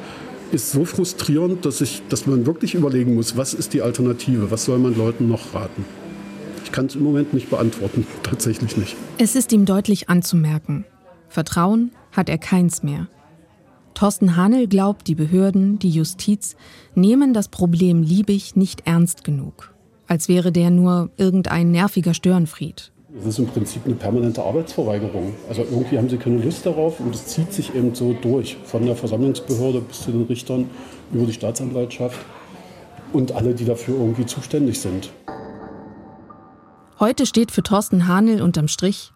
Ist 0.51 0.71
so 0.71 0.86
frustrierend, 0.86 1.65
dass, 1.65 1.82
ich, 1.82 2.04
dass 2.10 2.28
man 2.28 2.45
wirklich 2.45 2.75
überlegen 2.75 3.15
muss, 3.15 3.38
was 3.38 3.56
ist 3.56 3.73
die 3.73 3.82
Alternative, 3.82 4.51
was 4.51 4.65
soll 4.65 4.78
man 4.78 4.95
Leuten 4.95 5.28
noch 5.28 5.56
raten. 5.56 5.84
Ich 6.63 6.71
kann 6.71 6.86
es 6.86 6.93
im 6.93 7.01
Moment 7.01 7.34
nicht 7.34 7.49
beantworten, 7.49 8.06
tatsächlich 8.21 8.78
nicht. 8.78 8.95
Es 9.17 9.36
ist 9.36 9.51
ihm 9.51 9.65
deutlich 9.65 10.10
anzumerken. 10.10 10.86
Vertrauen 11.28 11.89
hat 12.12 12.30
er 12.30 12.38
keins 12.38 12.84
mehr. 12.84 13.08
Thorsten 13.95 14.36
Hanel 14.36 14.67
glaubt, 14.67 15.08
die 15.08 15.15
Behörden, 15.15 15.79
die 15.79 15.89
Justiz 15.89 16.58
nehmen 16.95 17.34
das 17.34 17.47
Problem 17.47 18.03
Liebig 18.03 18.58
nicht 18.58 18.86
ernst 18.86 19.23
genug. 19.23 19.73
Als 20.05 20.27
wäre 20.27 20.51
der 20.51 20.69
nur 20.69 21.10
irgendein 21.15 21.71
nerviger 21.71 22.13
Störenfried. 22.13 22.91
Das 23.15 23.25
ist 23.25 23.39
im 23.39 23.47
Prinzip 23.47 23.86
eine 23.86 23.95
permanente 23.95 24.43
Arbeitsverweigerung. 24.43 25.34
Also 25.47 25.62
irgendwie 25.62 25.97
haben 25.97 26.10
sie 26.10 26.17
keine 26.17 26.39
Lust 26.39 26.65
darauf 26.65 26.99
und 26.99 27.15
es 27.15 27.27
zieht 27.27 27.53
sich 27.53 27.73
eben 27.73 27.95
so 27.95 28.12
durch. 28.12 28.58
Von 28.65 28.86
der 28.86 28.97
Versammlungsbehörde 28.97 29.79
bis 29.79 30.01
zu 30.01 30.12
den 30.12 30.23
Richtern, 30.23 30.69
über 31.13 31.25
die 31.25 31.34
Staatsanwaltschaft 31.34 32.19
und 33.13 33.31
alle, 33.31 33.55
die 33.55 33.63
dafür 33.63 33.95
irgendwie 33.95 34.25
zuständig 34.25 34.81
sind. 34.81 35.13
Heute 36.99 37.25
steht 37.25 37.51
für 37.51 37.63
Thorsten 37.63 38.10
Hanel 38.10 38.41
unterm 38.41 38.67
Strich, 38.67 39.13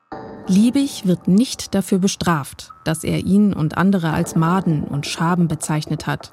Liebig 0.50 1.06
wird 1.06 1.28
nicht 1.28 1.76
dafür 1.76 2.00
bestraft, 2.00 2.72
dass 2.84 3.04
er 3.04 3.20
ihn 3.20 3.54
und 3.54 3.78
andere 3.78 4.14
als 4.14 4.36
Maden 4.36 4.84
und 4.84 5.06
Schaben 5.06 5.48
bezeichnet 5.48 6.08
hat. 6.08 6.32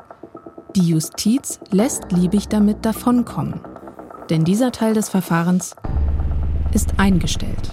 Die 0.75 0.89
Justiz 0.89 1.61
lässt 1.71 2.11
Liebig 2.13 2.49
damit 2.49 2.87
davonkommen. 2.87 3.61
Denn 4.31 4.43
dieser 4.43 4.73
Teil 4.73 4.95
des 4.95 5.11
Verfahrens 5.11 5.77
ist 6.73 6.99
eingestellt. 6.99 7.73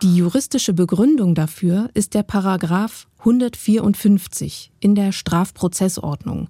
Die 0.00 0.16
juristische 0.16 0.74
Begründung 0.74 1.34
dafür 1.34 1.90
ist 1.92 2.14
der 2.14 2.22
Paragraph 2.22 3.08
154 3.18 4.70
in 4.78 4.94
der 4.94 5.10
Strafprozessordnung, 5.10 6.48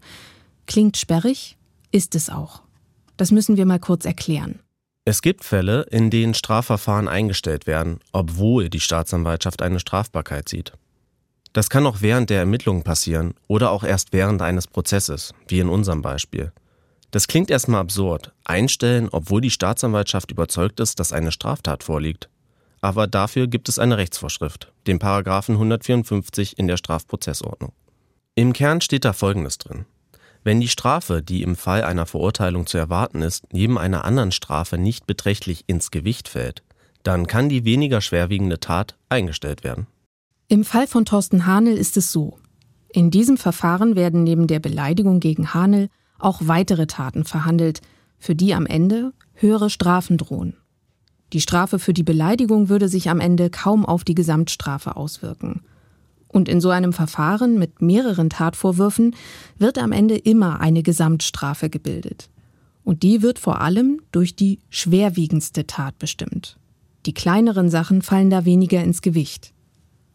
Klingt 0.66 0.96
sperrig, 0.96 1.56
ist 1.92 2.14
es 2.14 2.28
auch. 2.28 2.62
Das 3.16 3.30
müssen 3.30 3.56
wir 3.56 3.66
mal 3.66 3.80
kurz 3.80 4.04
erklären. 4.04 4.60
Es 5.04 5.22
gibt 5.22 5.44
Fälle, 5.44 5.82
in 5.90 6.10
denen 6.10 6.34
Strafverfahren 6.34 7.06
eingestellt 7.06 7.66
werden, 7.66 8.00
obwohl 8.12 8.68
die 8.68 8.80
Staatsanwaltschaft 8.80 9.62
eine 9.62 9.78
Strafbarkeit 9.78 10.48
sieht. 10.48 10.72
Das 11.52 11.70
kann 11.70 11.86
auch 11.86 12.02
während 12.02 12.28
der 12.28 12.40
Ermittlungen 12.40 12.82
passieren 12.82 13.34
oder 13.46 13.70
auch 13.70 13.84
erst 13.84 14.12
während 14.12 14.42
eines 14.42 14.66
Prozesses, 14.66 15.32
wie 15.48 15.60
in 15.60 15.68
unserem 15.68 16.02
Beispiel. 16.02 16.52
Das 17.12 17.28
klingt 17.28 17.50
erstmal 17.50 17.80
absurd, 17.80 18.32
einstellen, 18.44 19.08
obwohl 19.10 19.40
die 19.40 19.50
Staatsanwaltschaft 19.50 20.30
überzeugt 20.30 20.80
ist, 20.80 20.98
dass 21.00 21.12
eine 21.12 21.32
Straftat 21.32 21.84
vorliegt. 21.84 22.28
Aber 22.80 23.06
dafür 23.06 23.46
gibt 23.46 23.68
es 23.68 23.78
eine 23.78 23.96
Rechtsvorschrift, 23.96 24.72
den 24.86 24.98
Paragraphen 24.98 25.54
154 25.54 26.58
in 26.58 26.66
der 26.66 26.76
Strafprozessordnung. 26.76 27.72
Im 28.34 28.52
Kern 28.52 28.80
steht 28.80 29.04
da 29.04 29.12
Folgendes 29.12 29.56
drin. 29.56 29.86
Wenn 30.46 30.60
die 30.60 30.68
Strafe, 30.68 31.24
die 31.24 31.42
im 31.42 31.56
Fall 31.56 31.82
einer 31.82 32.06
Verurteilung 32.06 32.68
zu 32.68 32.78
erwarten 32.78 33.20
ist, 33.20 33.52
neben 33.52 33.76
einer 33.76 34.04
anderen 34.04 34.30
Strafe 34.30 34.78
nicht 34.78 35.04
beträchtlich 35.04 35.64
ins 35.66 35.90
Gewicht 35.90 36.28
fällt, 36.28 36.62
dann 37.02 37.26
kann 37.26 37.48
die 37.48 37.64
weniger 37.64 38.00
schwerwiegende 38.00 38.60
Tat 38.60 38.96
eingestellt 39.08 39.64
werden. 39.64 39.88
Im 40.46 40.62
Fall 40.62 40.86
von 40.86 41.04
Thorsten 41.04 41.46
Hanel 41.46 41.76
ist 41.76 41.96
es 41.96 42.12
so. 42.12 42.38
In 42.92 43.10
diesem 43.10 43.38
Verfahren 43.38 43.96
werden 43.96 44.22
neben 44.22 44.46
der 44.46 44.60
Beleidigung 44.60 45.18
gegen 45.18 45.52
Hanel 45.52 45.88
auch 46.16 46.38
weitere 46.42 46.86
Taten 46.86 47.24
verhandelt, 47.24 47.80
für 48.16 48.36
die 48.36 48.54
am 48.54 48.66
Ende 48.66 49.14
höhere 49.34 49.68
Strafen 49.68 50.16
drohen. 50.16 50.54
Die 51.32 51.40
Strafe 51.40 51.80
für 51.80 51.92
die 51.92 52.04
Beleidigung 52.04 52.68
würde 52.68 52.88
sich 52.88 53.10
am 53.10 53.18
Ende 53.18 53.50
kaum 53.50 53.84
auf 53.84 54.04
die 54.04 54.14
Gesamtstrafe 54.14 54.94
auswirken. 54.94 55.64
Und 56.36 56.50
in 56.50 56.60
so 56.60 56.68
einem 56.68 56.92
Verfahren 56.92 57.58
mit 57.58 57.80
mehreren 57.80 58.28
Tatvorwürfen 58.28 59.16
wird 59.56 59.78
am 59.78 59.90
Ende 59.90 60.18
immer 60.18 60.60
eine 60.60 60.82
Gesamtstrafe 60.82 61.70
gebildet. 61.70 62.28
Und 62.84 63.02
die 63.02 63.22
wird 63.22 63.38
vor 63.38 63.62
allem 63.62 64.02
durch 64.12 64.36
die 64.36 64.58
schwerwiegendste 64.68 65.66
Tat 65.66 65.98
bestimmt. 65.98 66.58
Die 67.06 67.14
kleineren 67.14 67.70
Sachen 67.70 68.02
fallen 68.02 68.28
da 68.28 68.44
weniger 68.44 68.84
ins 68.84 69.00
Gewicht. 69.00 69.54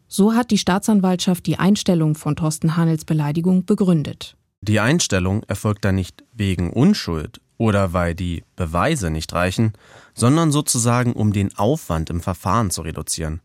So 0.06 0.34
hat 0.34 0.52
die 0.52 0.58
Staatsanwaltschaft 0.58 1.44
die 1.44 1.58
Einstellung 1.58 2.14
von 2.14 2.36
Thorsten 2.36 2.76
Hanels 2.76 3.04
Beleidigung 3.04 3.64
begründet. 3.64 4.36
Die 4.60 4.78
Einstellung 4.78 5.42
erfolgt 5.48 5.84
da 5.84 5.90
nicht 5.90 6.22
wegen 6.32 6.70
Unschuld 6.70 7.40
oder 7.58 7.92
weil 7.94 8.14
die 8.14 8.44
Beweise 8.54 9.10
nicht 9.10 9.32
reichen, 9.32 9.72
sondern 10.14 10.52
sozusagen 10.52 11.14
um 11.14 11.32
den 11.32 11.58
Aufwand 11.58 12.10
im 12.10 12.20
Verfahren 12.20 12.70
zu 12.70 12.82
reduzieren. 12.82 13.40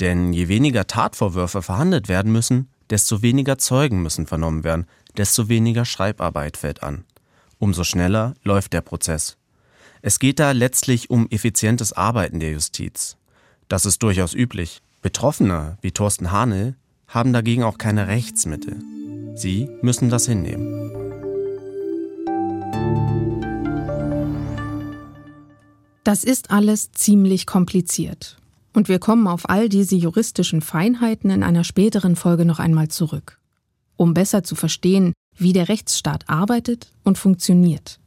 Denn 0.00 0.32
je 0.32 0.48
weniger 0.48 0.86
Tatvorwürfe 0.86 1.62
verhandelt 1.62 2.08
werden 2.08 2.32
müssen, 2.32 2.68
desto 2.90 3.22
weniger 3.22 3.58
Zeugen 3.58 4.02
müssen 4.02 4.26
vernommen 4.26 4.64
werden, 4.64 4.86
desto 5.16 5.48
weniger 5.48 5.84
Schreibarbeit 5.84 6.56
fällt 6.56 6.82
an. 6.82 7.04
Umso 7.58 7.84
schneller 7.84 8.34
läuft 8.44 8.72
der 8.72 8.80
Prozess. 8.80 9.36
Es 10.00 10.18
geht 10.18 10.38
da 10.38 10.52
letztlich 10.52 11.10
um 11.10 11.28
effizientes 11.28 11.92
Arbeiten 11.92 12.38
der 12.38 12.52
Justiz. 12.52 13.16
Das 13.68 13.84
ist 13.84 14.02
durchaus 14.02 14.32
üblich. 14.32 14.80
Betroffene 15.02 15.76
wie 15.80 15.90
Thorsten 15.90 16.30
Hanel 16.30 16.76
haben 17.08 17.32
dagegen 17.32 17.64
auch 17.64 17.78
keine 17.78 18.06
Rechtsmittel. 18.06 18.80
Sie 19.34 19.68
müssen 19.82 20.08
das 20.08 20.26
hinnehmen. 20.26 20.92
Das 26.04 26.24
ist 26.24 26.50
alles 26.50 26.92
ziemlich 26.92 27.44
kompliziert. 27.44 28.38
Und 28.72 28.88
wir 28.88 28.98
kommen 28.98 29.26
auf 29.26 29.48
all 29.48 29.68
diese 29.68 29.96
juristischen 29.96 30.60
Feinheiten 30.60 31.30
in 31.30 31.42
einer 31.42 31.64
späteren 31.64 32.16
Folge 32.16 32.44
noch 32.44 32.58
einmal 32.58 32.88
zurück, 32.88 33.38
um 33.96 34.14
besser 34.14 34.42
zu 34.42 34.54
verstehen, 34.54 35.12
wie 35.36 35.52
der 35.52 35.68
Rechtsstaat 35.68 36.28
arbeitet 36.28 36.90
und 37.04 37.18
funktioniert. 37.18 37.98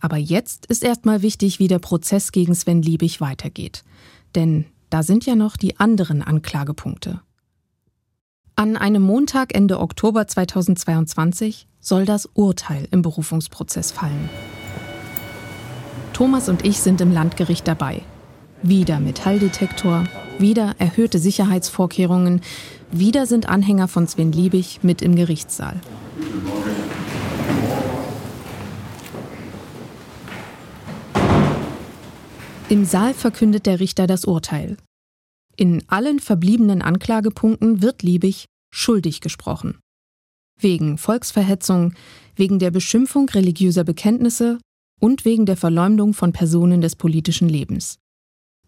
Aber 0.00 0.16
jetzt 0.16 0.66
ist 0.66 0.84
erstmal 0.84 1.22
wichtig, 1.22 1.58
wie 1.58 1.68
der 1.68 1.78
Prozess 1.78 2.32
gegen 2.32 2.54
Sven 2.54 2.82
Liebig 2.82 3.20
weitergeht. 3.20 3.84
Denn 4.34 4.66
da 4.90 5.02
sind 5.02 5.26
ja 5.26 5.34
noch 5.34 5.56
die 5.56 5.78
anderen 5.78 6.22
Anklagepunkte. 6.22 7.20
An 8.54 8.76
einem 8.76 9.02
Montag 9.02 9.54
Ende 9.54 9.80
Oktober 9.80 10.26
2022 10.26 11.66
soll 11.80 12.04
das 12.04 12.26
Urteil 12.26 12.88
im 12.90 13.02
Berufungsprozess 13.02 13.92
fallen. 13.92 14.28
Thomas 16.12 16.48
und 16.48 16.64
ich 16.64 16.80
sind 16.80 17.00
im 17.00 17.12
Landgericht 17.12 17.66
dabei 17.66 18.02
wieder 18.62 19.00
Metalldetektor, 19.00 20.04
wieder 20.38 20.74
erhöhte 20.78 21.18
Sicherheitsvorkehrungen, 21.18 22.40
wieder 22.90 23.26
sind 23.26 23.48
Anhänger 23.48 23.88
von 23.88 24.06
Sven 24.06 24.32
Liebig 24.32 24.80
mit 24.82 25.02
im 25.02 25.16
Gerichtssaal. 25.16 25.80
Im 32.68 32.84
Saal 32.84 33.14
verkündet 33.14 33.66
der 33.66 33.80
Richter 33.80 34.06
das 34.06 34.26
Urteil. 34.26 34.76
In 35.56 35.82
allen 35.88 36.20
verbliebenen 36.20 36.82
Anklagepunkten 36.82 37.82
wird 37.82 38.02
Liebig 38.02 38.44
schuldig 38.70 39.20
gesprochen. 39.20 39.78
Wegen 40.60 40.98
Volksverhetzung, 40.98 41.94
wegen 42.36 42.58
der 42.58 42.70
Beschimpfung 42.70 43.28
religiöser 43.28 43.84
Bekenntnisse 43.84 44.58
und 45.00 45.24
wegen 45.24 45.46
der 45.46 45.56
Verleumdung 45.56 46.12
von 46.12 46.32
Personen 46.32 46.80
des 46.80 46.94
politischen 46.94 47.48
Lebens. 47.48 47.98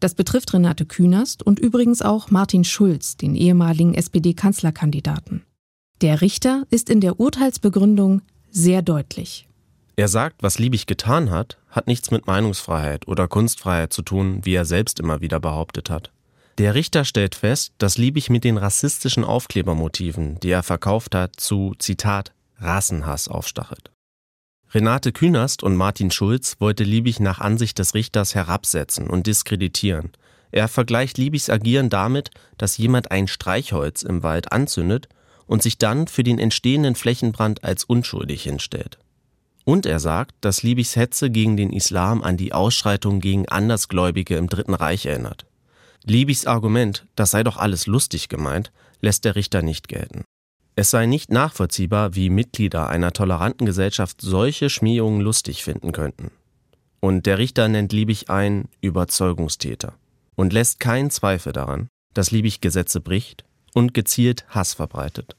Das 0.00 0.14
betrifft 0.14 0.54
Renate 0.54 0.86
Künast 0.86 1.42
und 1.42 1.58
übrigens 1.58 2.00
auch 2.00 2.30
Martin 2.30 2.64
Schulz, 2.64 3.18
den 3.18 3.34
ehemaligen 3.34 3.94
SPD-Kanzlerkandidaten. 3.94 5.44
Der 6.00 6.22
Richter 6.22 6.66
ist 6.70 6.88
in 6.88 7.02
der 7.02 7.20
Urteilsbegründung 7.20 8.22
sehr 8.50 8.80
deutlich. 8.80 9.46
Er 9.96 10.08
sagt, 10.08 10.42
was 10.42 10.58
Liebig 10.58 10.86
getan 10.86 11.30
hat, 11.30 11.58
hat 11.68 11.86
nichts 11.86 12.10
mit 12.10 12.26
Meinungsfreiheit 12.26 13.06
oder 13.06 13.28
Kunstfreiheit 13.28 13.92
zu 13.92 14.00
tun, 14.00 14.40
wie 14.44 14.54
er 14.54 14.64
selbst 14.64 14.98
immer 14.98 15.20
wieder 15.20 15.38
behauptet 15.38 15.90
hat. 15.90 16.10
Der 16.56 16.74
Richter 16.74 17.04
stellt 17.04 17.34
fest, 17.34 17.74
dass 17.76 17.98
Liebig 17.98 18.30
mit 18.30 18.44
den 18.44 18.56
rassistischen 18.56 19.24
Aufklebermotiven, 19.24 20.40
die 20.40 20.50
er 20.50 20.62
verkauft 20.62 21.14
hat, 21.14 21.38
zu, 21.38 21.74
Zitat, 21.78 22.32
Rassenhass 22.58 23.28
aufstachelt. 23.28 23.90
Renate 24.72 25.11
Künast 25.11 25.64
und 25.64 25.74
Martin 25.74 26.12
Schulz 26.12 26.54
wollte 26.61 26.85
Liebig 26.85 27.18
nach 27.18 27.40
Ansicht 27.40 27.80
des 27.80 27.94
Richters 27.94 28.37
herabsetzen 28.37 29.11
und 29.11 29.26
diskreditieren. 29.26 30.12
Er 30.52 30.68
vergleicht 30.68 31.18
Liebigs 31.18 31.50
Agieren 31.50 31.90
damit, 31.90 32.30
dass 32.56 32.78
jemand 32.78 33.11
ein 33.11 33.26
Streichholz 33.26 34.02
im 34.02 34.22
Wald 34.22 34.52
anzündet 34.52 35.09
und 35.46 35.64
sich 35.64 35.76
dann 35.76 36.06
für 36.06 36.22
den 36.22 36.38
entstehenden 36.38 36.94
Flächenbrand 36.94 37.64
als 37.64 37.83
unschuldig 37.83 38.44
hinstellt. 38.44 38.98
Und 39.64 39.87
er 39.87 39.98
sagt, 39.98 40.37
dass 40.40 40.62
Liebigs 40.62 40.94
Hetze 40.94 41.30
gegen 41.30 41.56
den 41.56 41.72
Islam 41.72 42.22
an 42.22 42.37
die 42.37 42.52
Ausschreitung 42.52 43.18
gegen 43.18 43.48
Andersgläubige 43.48 44.37
im 44.37 44.48
Dritten 44.48 44.74
Reich 44.74 45.04
erinnert. 45.04 45.46
Liebigs 46.04 46.46
Argument, 46.46 47.06
das 47.16 47.33
sei 47.33 47.42
doch 47.42 47.56
alles 47.56 47.88
lustig 47.88 48.28
gemeint, 48.28 48.70
lässt 49.00 49.24
der 49.24 49.35
Richter 49.35 49.62
nicht 49.62 49.88
gelten. 49.88 50.22
Es 50.76 50.90
sei 50.90 51.06
nicht 51.06 51.30
nachvollziehbar, 51.30 52.14
wie 52.14 52.30
Mitglieder 52.30 52.88
einer 52.88 53.12
toleranten 53.12 53.66
Gesellschaft 53.66 54.20
solche 54.20 54.70
Schmähungen 54.70 55.20
lustig 55.20 55.64
finden 55.64 55.92
könnten. 55.92 56.30
Und 57.00 57.26
der 57.26 57.38
Richter 57.38 57.68
nennt 57.68 57.92
Liebig 57.92 58.30
einen 58.30 58.68
Überzeugungstäter 58.80 59.94
und 60.37 60.52
lässt 60.52 60.80
keinen 60.80 61.11
Zweifel 61.11 61.52
daran, 61.52 61.88
dass 62.14 62.30
Liebig 62.30 62.61
Gesetze 62.61 63.00
bricht 63.00 63.44
und 63.74 63.94
gezielt 63.94 64.44
Hass 64.48 64.74
verbreitet. 64.74 65.37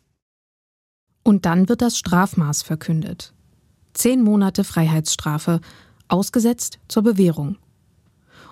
Und 1.23 1.45
dann 1.45 1.69
wird 1.69 1.81
das 1.81 1.97
Strafmaß 1.97 2.63
verkündet. 2.63 3.33
Zehn 3.93 4.23
Monate 4.23 4.63
Freiheitsstrafe, 4.63 5.59
ausgesetzt 6.07 6.79
zur 6.87 7.03
Bewährung. 7.03 7.57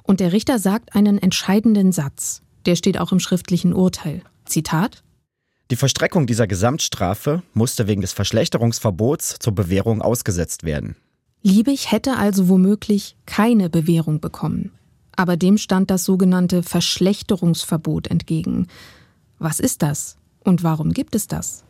Und 0.04 0.20
der 0.20 0.34
Richter 0.34 0.60
sagt 0.60 0.96
einen 0.96 1.18
entscheidenden 1.18 1.92
Satz, 1.92 2.42
der 2.66 2.76
steht 2.76 3.00
auch 3.00 3.12
im 3.12 3.20
schriftlichen 3.20 3.74
Urteil. 3.74 4.22
Zitat 4.46 5.04
Die 5.72 5.76
Verstreckung 5.76 6.26
dieser 6.26 6.48
Gesamtstrafe 6.48 7.44
musste 7.54 7.88
wegen 7.88 8.02
des 8.02 8.12
Verschlechterungsverbots 8.12 9.38
zur 9.40 9.54
Bewährung 9.54 10.02
ausgesetzt 10.02 10.64
werden. 10.64 10.96
Liebig 11.44 11.92
hätte 11.92 12.18
also 12.18 12.50
womöglich 12.50 13.16
keine 13.28 13.70
Bewährung 13.70 14.20
bekommen. 14.20 14.72
Aber 15.16 15.38
dem 15.38 15.58
stand 15.58 15.92
das 15.92 16.06
sogenannte 16.06 16.64
Verschlechterungsverbot 16.64 18.08
entgegen. 18.08 18.68
Was 19.38 19.60
ist 19.60 19.84
das 19.84 20.18
und 20.44 20.64
warum 20.64 20.92
gibt 20.92 21.14
es 21.14 21.28
das? 21.28 21.64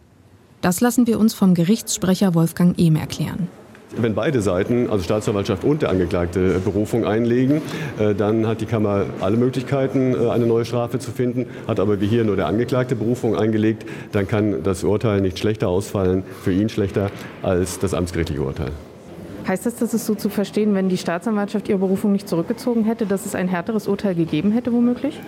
Das 0.61 0.79
lassen 0.81 1.05
wir 1.05 1.19
uns 1.19 1.33
vom 1.33 1.53
Gerichtssprecher 1.53 2.33
Wolfgang 2.35 2.79
Ehm 2.79 2.95
erklären. 2.95 3.47
Wenn 3.97 4.13
beide 4.13 4.41
Seiten, 4.41 4.87
also 4.89 5.03
Staatsanwaltschaft 5.03 5.63
und 5.63 5.81
der 5.81 5.89
Angeklagte, 5.89 6.59
Berufung 6.59 7.05
einlegen, 7.05 7.61
äh, 7.97 8.13
dann 8.13 8.45
hat 8.45 8.61
die 8.61 8.67
Kammer 8.67 9.05
alle 9.19 9.35
Möglichkeiten, 9.35 10.13
äh, 10.13 10.29
eine 10.29 10.45
neue 10.45 10.63
Strafe 10.65 10.99
zu 10.99 11.09
finden. 11.11 11.47
Hat 11.67 11.79
aber 11.79 11.99
wie 11.99 12.05
hier 12.05 12.23
nur 12.23 12.35
der 12.35 12.45
Angeklagte 12.45 12.95
Berufung 12.95 13.35
eingelegt, 13.35 13.85
dann 14.11 14.27
kann 14.27 14.61
das 14.63 14.83
Urteil 14.83 15.21
nicht 15.21 15.39
schlechter 15.39 15.69
ausfallen, 15.69 16.23
für 16.43 16.51
ihn 16.51 16.69
schlechter 16.69 17.09
als 17.41 17.79
das 17.79 17.95
amtsgerichtliche 17.95 18.41
Urteil. 18.41 18.71
Heißt 19.47 19.65
das, 19.65 19.77
dass 19.77 19.95
es 19.95 20.05
so 20.05 20.13
zu 20.13 20.29
verstehen, 20.29 20.75
wenn 20.75 20.89
die 20.89 20.97
Staatsanwaltschaft 20.97 21.67
ihre 21.69 21.79
Berufung 21.79 22.11
nicht 22.11 22.29
zurückgezogen 22.29 22.85
hätte, 22.85 23.07
dass 23.07 23.25
es 23.25 23.33
ein 23.33 23.47
härteres 23.47 23.87
Urteil 23.87 24.13
gegeben 24.13 24.51
hätte, 24.51 24.71
womöglich? 24.71 25.19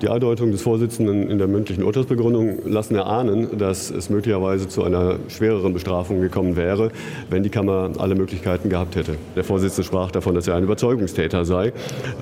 Die 0.00 0.08
Andeutung 0.08 0.52
des 0.52 0.62
Vorsitzenden 0.62 1.28
in 1.28 1.38
der 1.38 1.48
mündlichen 1.48 1.82
Urteilsbegründung 1.82 2.60
lassen 2.66 2.94
erahnen, 2.94 3.58
dass 3.58 3.90
es 3.90 4.10
möglicherweise 4.10 4.68
zu 4.68 4.84
einer 4.84 5.18
schwereren 5.26 5.72
Bestrafung 5.72 6.20
gekommen 6.20 6.54
wäre, 6.54 6.92
wenn 7.30 7.42
die 7.42 7.48
Kammer 7.48 7.90
alle 7.98 8.14
Möglichkeiten 8.14 8.68
gehabt 8.68 8.94
hätte. 8.94 9.16
Der 9.34 9.42
Vorsitzende 9.42 9.84
sprach 9.84 10.12
davon, 10.12 10.36
dass 10.36 10.46
er 10.46 10.54
ein 10.54 10.62
Überzeugungstäter 10.62 11.44
sei. 11.44 11.72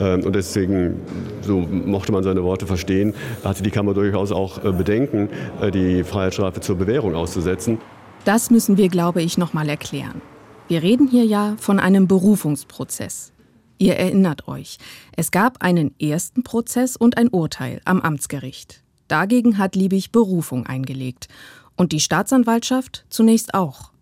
Ähm, 0.01 0.25
und 0.25 0.35
deswegen, 0.35 1.03
so 1.43 1.59
mochte 1.59 2.13
man 2.13 2.25
seine 2.25 2.43
Worte 2.43 2.67
verstehen, 2.67 3.13
hatte 3.45 3.63
die 3.63 3.71
Kammer 3.71 3.93
durchaus 3.93 4.33
auch 4.33 4.65
äh, 4.65 4.73
Bedenken, 4.73 5.29
äh, 5.61 5.71
die 5.71 6.03
Freiheitsstrafe 6.03 6.61
zur 6.61 6.77
Bewährung 6.77 7.15
auszusetzen. 7.15 7.77
Das 8.25 8.51
müssen 8.51 8.79
wir, 8.79 8.89
glaube 8.89 9.21
ich, 9.21 9.37
noch 9.37 9.53
mal 9.53 9.69
erklären. 9.69 10.23
Wir 10.69 10.83
reden 10.83 11.09
hier 11.09 11.25
ja 11.25 11.57
von 11.61 11.79
einem 11.79 12.09
Berufungsprozess. 12.09 13.33
Ihr 13.79 13.97
erinnert 13.97 14.49
euch, 14.49 14.79
es 15.17 15.31
gab 15.31 15.63
einen 15.63 15.99
ersten 15.99 16.43
Prozess 16.43 16.95
und 16.95 17.17
ein 17.17 17.29
Urteil 17.29 17.81
am 17.87 18.01
Amtsgericht. 18.01 18.83
Dagegen 19.09 19.57
hat 19.57 19.75
Liebig 19.75 20.13
Berufung 20.13 20.67
eingelegt 20.67 21.29
und 21.75 21.93
die 21.93 22.01
Staatsanwaltschaft 22.01 23.07
zunächst 23.09 23.55
auch. 23.55 23.93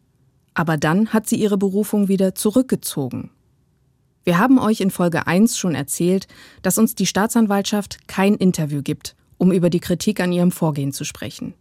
Aber 0.54 0.76
dann 0.76 1.12
hat 1.12 1.28
sie 1.28 1.36
ihre 1.36 1.56
Berufung 1.56 2.08
wieder 2.08 2.34
zurückgezogen. 2.34 3.30
Wir 4.24 4.38
haben 4.38 4.58
euch 4.58 4.80
in 4.80 4.90
Folge 4.90 5.26
1 5.26 5.56
schon 5.56 5.74
erzählt, 5.74 6.26
dass 6.62 6.78
uns 6.78 6.94
die 6.94 7.06
Staatsanwaltschaft 7.06 8.08
kein 8.08 8.34
Interview 8.34 8.82
gibt, 8.82 9.14
um 9.38 9.52
über 9.52 9.70
die 9.70 9.80
Kritik 9.80 10.18
an 10.20 10.32
ihrem 10.32 10.50
Vorgehen 10.50 10.92
zu 10.92 11.04
sprechen. 11.04 11.54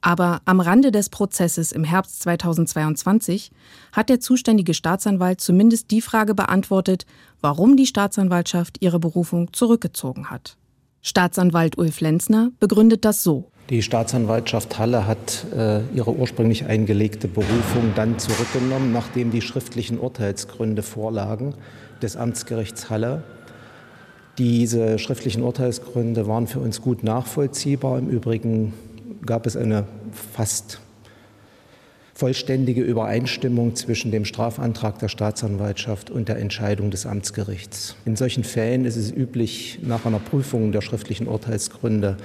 Aber 0.00 0.40
am 0.44 0.60
Rande 0.60 0.92
des 0.92 1.08
Prozesses 1.08 1.72
im 1.72 1.84
Herbst 1.84 2.22
2022 2.22 3.50
hat 3.92 4.08
der 4.08 4.20
zuständige 4.20 4.74
Staatsanwalt 4.74 5.40
zumindest 5.40 5.90
die 5.90 6.00
Frage 6.00 6.34
beantwortet, 6.34 7.04
warum 7.40 7.76
die 7.76 7.86
Staatsanwaltschaft 7.86 8.76
ihre 8.80 9.00
Berufung 9.00 9.52
zurückgezogen 9.52 10.30
hat. 10.30 10.56
Staatsanwalt 11.02 11.78
Ulf 11.78 12.00
Lenzner 12.00 12.50
begründet 12.60 13.04
das 13.04 13.22
so. 13.22 13.50
Die 13.70 13.82
Staatsanwaltschaft 13.82 14.78
Halle 14.78 15.06
hat 15.06 15.44
äh, 15.54 15.82
ihre 15.94 16.12
ursprünglich 16.12 16.64
eingelegte 16.64 17.28
Berufung 17.28 17.92
dann 17.94 18.18
zurückgenommen, 18.18 18.92
nachdem 18.92 19.30
die 19.30 19.42
schriftlichen 19.42 19.98
Urteilsgründe 19.98 20.82
vorlagen 20.82 21.54
des 22.00 22.16
Amtsgerichts 22.16 22.88
Halle. 22.88 23.24
Diese 24.38 24.98
schriftlichen 24.98 25.42
Urteilsgründe 25.42 26.26
waren 26.26 26.46
für 26.46 26.60
uns 26.60 26.80
gut 26.80 27.02
nachvollziehbar. 27.02 27.98
Im 27.98 28.08
Übrigen 28.08 28.72
gab 29.28 29.46
es 29.46 29.56
eine 29.56 29.86
fast 30.32 30.80
vollständige 32.14 32.80
Übereinstimmung 32.80 33.76
zwischen 33.76 34.10
dem 34.10 34.24
Strafantrag 34.24 34.98
der 34.98 35.08
Staatsanwaltschaft 35.08 36.10
und 36.10 36.28
der 36.28 36.38
Entscheidung 36.38 36.90
des 36.90 37.06
Amtsgerichts. 37.06 37.94
In 38.06 38.16
solchen 38.16 38.42
Fällen 38.42 38.86
ist 38.86 38.96
es 38.96 39.12
üblich, 39.12 39.80
nach 39.82 40.06
einer 40.06 40.18
Prüfung 40.18 40.72
der 40.72 40.80
schriftlichen 40.80 41.28
Urteilsgründe 41.28 42.16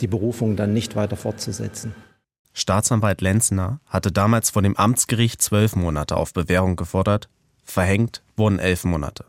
die 0.00 0.06
Berufung 0.06 0.56
dann 0.56 0.72
nicht 0.72 0.96
weiter 0.96 1.16
fortzusetzen. 1.16 1.94
Staatsanwalt 2.54 3.20
Lenzner 3.20 3.80
hatte 3.86 4.12
damals 4.12 4.50
vor 4.50 4.62
dem 4.62 4.76
Amtsgericht 4.76 5.42
zwölf 5.42 5.74
Monate 5.74 6.16
auf 6.16 6.32
Bewährung 6.32 6.76
gefordert, 6.76 7.28
verhängt 7.64 8.22
wurden 8.36 8.60
elf 8.60 8.84
Monate. 8.84 9.24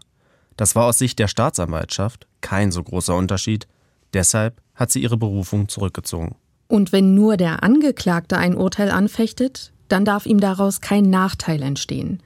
Das 0.55 0.75
war 0.75 0.85
aus 0.85 0.99
Sicht 0.99 1.17
der 1.17 1.27
Staatsanwaltschaft 1.27 2.27
kein 2.41 2.71
so 2.71 2.83
großer 2.83 3.15
Unterschied, 3.15 3.67
deshalb 4.13 4.61
hat 4.75 4.91
sie 4.91 5.01
ihre 5.01 5.17
Berufung 5.17 5.67
zurückgezogen. 5.67 6.35
Und 6.73 6.91
wenn 6.91 7.13
nur 7.13 7.37
der 7.37 7.61
Angeklagte 7.61 8.35
ein 8.35 8.57
Urteil 8.57 8.89
anfechtet, 8.89 9.71
dann 9.89 10.05
darf 10.05 10.25
ihm 10.25 10.39
daraus 10.39 10.81
kein 10.81 11.07
Nachteil 11.07 11.61
entstehen. 11.61 12.19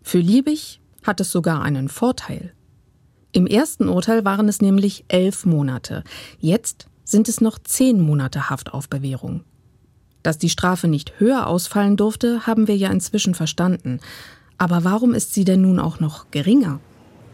Für 0.00 0.20
Liebig 0.20 0.80
hat 1.02 1.20
es 1.20 1.30
sogar 1.30 1.60
einen 1.60 1.90
Vorteil. 1.90 2.54
Im 3.32 3.46
ersten 3.46 3.90
Urteil 3.90 4.24
waren 4.24 4.48
es 4.48 4.62
nämlich 4.62 5.04
elf 5.08 5.44
Monate. 5.44 6.02
Jetzt 6.40 6.86
sind 7.04 7.28
es 7.28 7.42
noch 7.42 7.58
zehn 7.58 8.00
Monate 8.00 8.48
Haft 8.48 8.72
auf 8.72 8.88
Bewährung. 8.88 9.44
Dass 10.22 10.38
die 10.38 10.48
Strafe 10.48 10.88
nicht 10.88 11.20
höher 11.20 11.46
ausfallen 11.46 11.98
durfte, 11.98 12.46
haben 12.46 12.68
wir 12.68 12.78
ja 12.78 12.88
inzwischen 12.88 13.34
verstanden. 13.34 14.00
Aber 14.56 14.84
warum 14.84 15.12
ist 15.12 15.34
sie 15.34 15.44
denn 15.44 15.60
nun 15.60 15.78
auch 15.78 16.00
noch 16.00 16.30
geringer? 16.30 16.80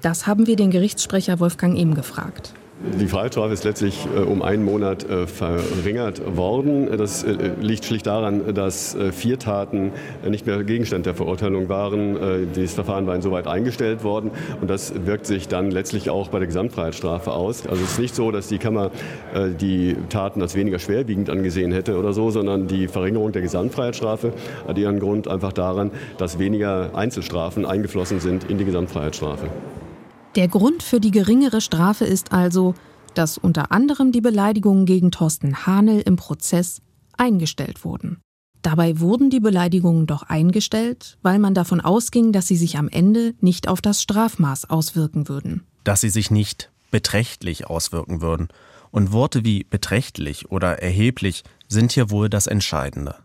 Das 0.02 0.26
haben 0.26 0.48
wir 0.48 0.56
den 0.56 0.72
Gerichtssprecher 0.72 1.38
Wolfgang 1.38 1.78
Ehm 1.78 1.94
gefragt. 1.94 2.54
Die 2.82 3.08
Freiheitsstrafe 3.08 3.52
ist 3.52 3.64
letztlich 3.64 4.06
äh, 4.16 4.20
um 4.20 4.40
einen 4.40 4.64
Monat 4.64 5.06
äh, 5.06 5.26
verringert 5.26 6.36
worden. 6.36 6.88
Das 6.96 7.22
äh, 7.22 7.50
liegt 7.60 7.84
schlicht 7.84 8.06
daran, 8.06 8.54
dass 8.54 8.96
vier 9.12 9.38
Taten 9.38 9.92
nicht 10.26 10.46
mehr 10.46 10.64
Gegenstand 10.64 11.04
der 11.04 11.14
Verurteilung 11.14 11.68
waren. 11.68 12.16
Das 12.54 12.74
Verfahren 12.74 13.06
war 13.06 13.14
insoweit 13.14 13.46
eingestellt 13.46 14.02
worden 14.02 14.30
und 14.60 14.70
das 14.70 14.94
wirkt 15.06 15.26
sich 15.26 15.48
dann 15.48 15.70
letztlich 15.70 16.10
auch 16.10 16.28
bei 16.28 16.38
der 16.38 16.46
Gesamtfreiheitsstrafe 16.46 17.32
aus. 17.32 17.66
Also 17.66 17.82
es 17.84 17.92
ist 17.92 17.98
nicht 17.98 18.14
so, 18.14 18.30
dass 18.30 18.48
die 18.48 18.58
Kammer 18.58 18.90
die 19.60 19.96
Taten 20.08 20.42
als 20.42 20.54
weniger 20.54 20.78
schwerwiegend 20.78 21.30
angesehen 21.30 21.72
hätte 21.72 21.98
oder 21.98 22.12
so, 22.12 22.30
sondern 22.30 22.66
die 22.66 22.88
Verringerung 22.88 23.32
der 23.32 23.42
Gesamtfreiheitsstrafe 23.42 24.32
hat 24.66 24.78
ihren 24.78 25.00
Grund 25.00 25.28
einfach 25.28 25.52
daran, 25.52 25.90
dass 26.18 26.38
weniger 26.38 26.90
Einzelstrafen 26.94 27.66
eingeflossen 27.66 28.20
sind 28.20 28.48
in 28.50 28.58
die 28.58 28.64
Gesamtfreiheitsstrafe. 28.64 29.48
Der 30.36 30.46
Grund 30.46 30.84
für 30.84 31.00
die 31.00 31.10
geringere 31.10 31.60
Strafe 31.60 32.04
ist 32.04 32.32
also, 32.32 32.74
dass 33.14 33.36
unter 33.36 33.72
anderem 33.72 34.12
die 34.12 34.20
Beleidigungen 34.20 34.86
gegen 34.86 35.10
Thorsten 35.10 35.66
Hanel 35.66 36.00
im 36.00 36.14
Prozess 36.14 36.80
eingestellt 37.16 37.84
wurden. 37.84 38.20
Dabei 38.62 39.00
wurden 39.00 39.30
die 39.30 39.40
Beleidigungen 39.40 40.06
doch 40.06 40.22
eingestellt, 40.22 41.18
weil 41.22 41.38
man 41.38 41.54
davon 41.54 41.80
ausging, 41.80 42.30
dass 42.30 42.46
sie 42.46 42.56
sich 42.56 42.78
am 42.78 42.88
Ende 42.88 43.34
nicht 43.40 43.66
auf 43.66 43.80
das 43.80 44.02
Strafmaß 44.02 44.70
auswirken 44.70 45.28
würden. 45.28 45.66
Dass 45.82 46.02
sie 46.02 46.10
sich 46.10 46.30
nicht 46.30 46.70
beträchtlich 46.92 47.66
auswirken 47.66 48.20
würden. 48.20 48.48
Und 48.92 49.12
Worte 49.12 49.44
wie 49.44 49.64
beträchtlich 49.64 50.50
oder 50.50 50.80
erheblich 50.80 51.42
sind 51.68 51.92
hier 51.92 52.10
wohl 52.10 52.28
das 52.28 52.46
Entscheidende. 52.46 53.16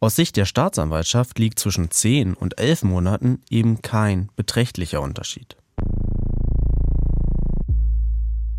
Aus 0.00 0.16
Sicht 0.16 0.36
der 0.36 0.44
Staatsanwaltschaft 0.44 1.38
liegt 1.38 1.58
zwischen 1.58 1.90
10 1.90 2.34
und 2.34 2.58
11 2.58 2.84
Monaten 2.84 3.42
eben 3.50 3.82
kein 3.82 4.30
beträchtlicher 4.36 5.02
Unterschied. 5.02 5.56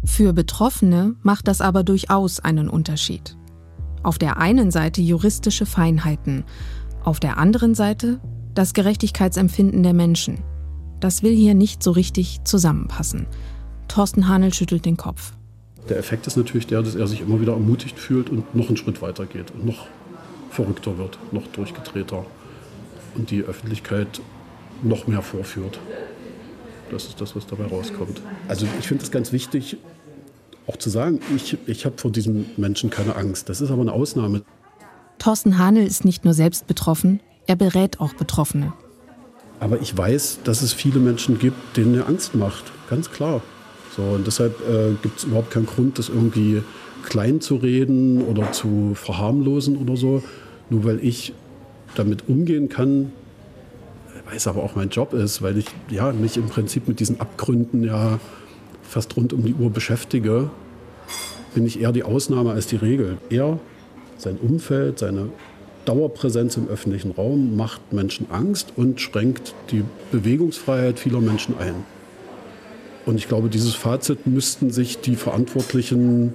Für 0.09 0.33
Betroffene 0.33 1.15
macht 1.23 1.47
das 1.47 1.61
aber 1.61 1.83
durchaus 1.83 2.41
einen 2.41 2.67
Unterschied. 2.67 3.37
Auf 4.03 4.17
der 4.17 4.35
einen 4.35 4.69
Seite 4.69 5.01
juristische 5.01 5.65
Feinheiten, 5.65 6.43
auf 7.05 7.21
der 7.21 7.37
anderen 7.37 7.73
Seite 7.73 8.19
das 8.53 8.73
Gerechtigkeitsempfinden 8.73 9.81
der 9.81 9.93
Menschen. 9.93 10.39
Das 10.99 11.23
will 11.23 11.33
hier 11.33 11.53
nicht 11.53 11.81
so 11.81 11.91
richtig 11.91 12.43
zusammenpassen. 12.43 13.27
Thorsten 13.87 14.27
Hanel 14.27 14.53
schüttelt 14.53 14.83
den 14.83 14.97
Kopf. 14.97 15.31
Der 15.87 15.97
Effekt 15.97 16.27
ist 16.27 16.35
natürlich 16.35 16.67
der, 16.67 16.81
dass 16.81 16.95
er 16.95 17.07
sich 17.07 17.21
immer 17.21 17.39
wieder 17.39 17.53
ermutigt 17.53 17.97
fühlt 17.97 18.29
und 18.29 18.53
noch 18.53 18.67
einen 18.67 18.77
Schritt 18.77 19.01
weiter 19.01 19.25
geht 19.25 19.51
und 19.51 19.65
noch 19.65 19.87
verrückter 20.49 20.97
wird, 20.97 21.17
noch 21.31 21.47
durchgedrehter 21.47 22.25
und 23.15 23.31
die 23.31 23.43
Öffentlichkeit 23.43 24.19
noch 24.83 25.07
mehr 25.07 25.21
vorführt. 25.21 25.79
Das 26.91 27.05
ist 27.05 27.21
das, 27.21 27.35
was 27.35 27.45
dabei 27.47 27.67
rauskommt. 27.67 28.21
Also 28.47 28.65
ich 28.79 28.87
finde 28.87 29.03
es 29.03 29.11
ganz 29.11 29.31
wichtig, 29.31 29.77
auch 30.69 30.77
zu 30.77 30.89
sagen, 30.89 31.19
ich, 31.35 31.57
ich 31.65 31.85
habe 31.85 31.97
vor 31.97 32.11
diesen 32.11 32.45
Menschen 32.57 32.89
keine 32.89 33.15
Angst. 33.15 33.49
Das 33.49 33.59
ist 33.59 33.71
aber 33.71 33.81
eine 33.81 33.91
Ausnahme. 33.91 34.43
Thorsten 35.17 35.57
Hanel 35.57 35.85
ist 35.85 36.05
nicht 36.05 36.23
nur 36.23 36.33
selbst 36.33 36.67
betroffen, 36.67 37.19
er 37.47 37.55
berät 37.55 37.99
auch 37.99 38.13
Betroffene. 38.13 38.73
Aber 39.59 39.81
ich 39.81 39.97
weiß, 39.97 40.39
dass 40.43 40.61
es 40.61 40.71
viele 40.71 40.99
Menschen 40.99 41.39
gibt, 41.39 41.75
denen 41.75 41.95
er 41.95 42.07
Angst 42.07 42.35
macht, 42.35 42.63
ganz 42.89 43.11
klar. 43.11 43.41
So, 43.97 44.03
und 44.03 44.27
deshalb 44.27 44.55
äh, 44.61 44.93
gibt 45.01 45.19
es 45.19 45.25
überhaupt 45.25 45.51
keinen 45.51 45.65
Grund, 45.65 45.97
das 45.97 46.07
irgendwie 46.07 46.61
klein 47.03 47.41
zu 47.41 47.55
reden 47.55 48.21
oder 48.21 48.51
zu 48.51 48.93
verharmlosen 48.93 49.75
oder 49.77 49.97
so. 49.97 50.21
Nur 50.69 50.85
weil 50.85 51.03
ich 51.03 51.33
damit 51.95 52.29
umgehen 52.29 52.69
kann, 52.69 53.11
weil 54.25 54.37
es 54.37 54.47
aber 54.47 54.63
auch 54.63 54.75
mein 54.75 54.89
Job 54.89 55.13
ist, 55.13 55.41
weil 55.41 55.57
ich 55.57 55.65
ja, 55.89 56.13
mich 56.13 56.37
im 56.37 56.47
Prinzip 56.47 56.87
mit 56.87 56.99
diesen 56.99 57.19
Abgründen 57.19 57.83
ja 57.83 58.19
fast 58.89 59.15
rund 59.15 59.33
um 59.33 59.45
die 59.45 59.53
Uhr 59.53 59.69
beschäftige, 59.69 60.49
bin 61.53 61.65
ich 61.65 61.79
eher 61.79 61.91
die 61.91 62.03
Ausnahme 62.03 62.51
als 62.51 62.67
die 62.67 62.75
Regel. 62.75 63.17
Er, 63.29 63.59
sein 64.17 64.37
Umfeld, 64.37 64.99
seine 64.99 65.29
Dauerpräsenz 65.85 66.57
im 66.57 66.67
öffentlichen 66.67 67.11
Raum 67.11 67.55
macht 67.55 67.93
Menschen 67.93 68.27
Angst 68.31 68.73
und 68.75 68.99
schränkt 68.99 69.53
die 69.71 69.83
Bewegungsfreiheit 70.11 70.99
vieler 70.99 71.21
Menschen 71.21 71.55
ein. 71.57 71.75
Und 73.05 73.15
ich 73.15 73.27
glaube, 73.27 73.49
dieses 73.49 73.75
Fazit 73.75 74.27
müssten 74.27 74.71
sich 74.71 74.99
die 74.99 75.15
verantwortlichen 75.15 76.33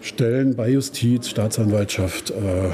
Stellen 0.00 0.54
bei 0.54 0.70
Justiz, 0.70 1.28
Staatsanwaltschaft, 1.28 2.30
äh, 2.30 2.66
äh, 2.66 2.70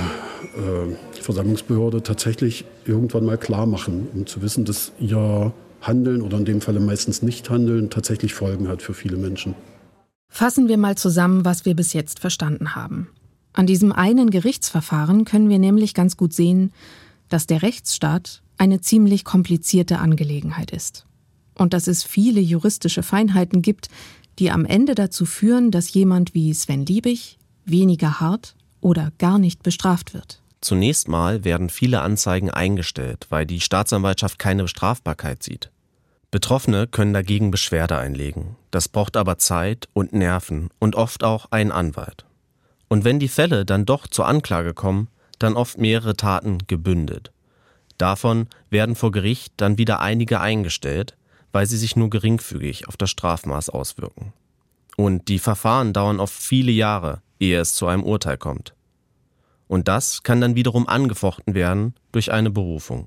Versammlungsbehörde 1.20 2.03
tatsächlich 2.03 2.64
irgendwann 2.85 3.24
mal 3.24 3.38
klar 3.38 3.66
machen, 3.66 4.09
um 4.14 4.26
zu 4.26 4.42
wissen, 4.42 4.64
dass 4.64 4.92
ihr 4.98 5.53
Handeln 5.81 6.23
oder 6.23 6.38
in 6.38 6.45
dem 6.45 6.61
Falle 6.61 6.81
meistens 6.81 7.23
Nicht-Handeln 7.23 7.90
tatsächlich 7.90 8.35
Folgen 8.35 8.69
hat 8.69 8.83
für 8.83 8.95
viele 8.95 9.16
Menschen. 9.16 9.55
Fassen 10.29 10.69
wir 10.69 10.79
mal 10.79 10.97
zusammen, 10.97 11.45
was 11.45 11.64
wir 11.64 11.75
bis 11.75 11.93
jetzt 11.93 12.21
verstanden 12.21 12.75
haben. 12.75 13.09
An 13.53 13.66
diesem 13.66 13.93
einen 13.93 14.31
Gerichtsverfahren 14.31 15.25
können 15.25 15.49
wir 15.49 15.59
nämlich 15.59 15.93
ganz 15.95 16.16
gut 16.16 16.33
sehen, 16.33 16.73
dass 17.29 17.47
der 17.47 17.62
Rechtsstaat 17.62 18.43
eine 18.59 18.81
ziemlich 18.81 19.25
komplizierte 19.25 19.99
Angelegenheit 19.99 20.71
ist. 20.71 21.07
Und 21.59 21.73
dass 21.73 21.88
es 21.88 22.05
viele 22.05 22.40
juristische 22.40 23.03
Feinheiten 23.03 23.61
gibt, 23.61 23.88
die 24.38 24.51
am 24.51 24.64
Ende 24.64 24.95
dazu 24.95 25.27
führen, 25.27 25.71
dass 25.71 25.93
jemand 25.93 26.35
wie 26.35 26.55
Sven 26.55 26.87
Liebig 26.87 27.38
weniger 27.64 28.21
hart 28.21 28.55
oder 28.81 29.12
gar 29.19 29.38
nicht 29.38 29.62
bestraft 29.62 30.14
wird. 30.14 30.40
Zunächst 30.61 31.09
mal 31.09 31.44
werden 31.44 31.70
viele 31.70 32.03
Anzeigen 32.03 32.51
eingestellt, 32.51 33.27
weil 33.31 33.46
die 33.46 33.61
Staatsanwaltschaft 33.61 34.38
keine 34.38 34.68
Strafbarkeit 34.68 35.42
sieht. 35.42 35.70
Betroffene 36.31 36.87
können 36.87 37.12
dagegen 37.12 37.51
Beschwerde 37.51 37.96
einlegen. 37.99 38.57
Das 38.70 38.88
braucht 38.88 39.16
aber 39.16 39.38
Zeit 39.38 39.88
und 39.94 40.12
Nerven 40.12 40.70
und 40.79 40.94
oft 40.94 41.25
auch 41.25 41.51
einen 41.51 41.73
Anwalt. 41.73 42.25
Und 42.88 43.05
wenn 43.05 43.18
die 43.18 43.29
Fälle 43.29 43.64
dann 43.64 43.87
doch 43.87 44.07
zur 44.07 44.27
Anklage 44.27 44.75
kommen, 44.75 45.09
dann 45.38 45.57
oft 45.57 45.79
mehrere 45.79 46.14
Taten 46.14 46.59
gebündelt. 46.66 47.33
Davon 47.99 48.49
werden 48.68 48.94
vor 48.94 49.12
Gericht 49.12 49.55
dann 49.57 49.79
wieder 49.79 50.01
einige 50.01 50.40
eingestellt, 50.40 51.16
weil 51.53 51.66
sie 51.66 51.77
sich 51.77 51.96
nur 51.96 52.11
geringfügig 52.11 52.87
auf 52.87 52.96
das 52.96 53.11
Strafmaß 53.11 53.70
auswirken. 53.70 54.33
Und 54.96 55.29
die 55.29 55.38
Verfahren 55.38 55.92
dauern 55.92 56.20
oft 56.20 56.35
viele 56.35 56.70
Jahre, 56.73 57.23
ehe 57.38 57.59
es 57.59 57.75
zu 57.75 57.87
einem 57.87 58.05
Urteil 58.05 58.37
kommt. 58.37 58.75
Und 59.70 59.87
das 59.87 60.24
kann 60.24 60.40
dann 60.40 60.56
wiederum 60.56 60.88
angefochten 60.88 61.54
werden 61.54 61.94
durch 62.11 62.33
eine 62.33 62.50
Berufung. 62.50 63.06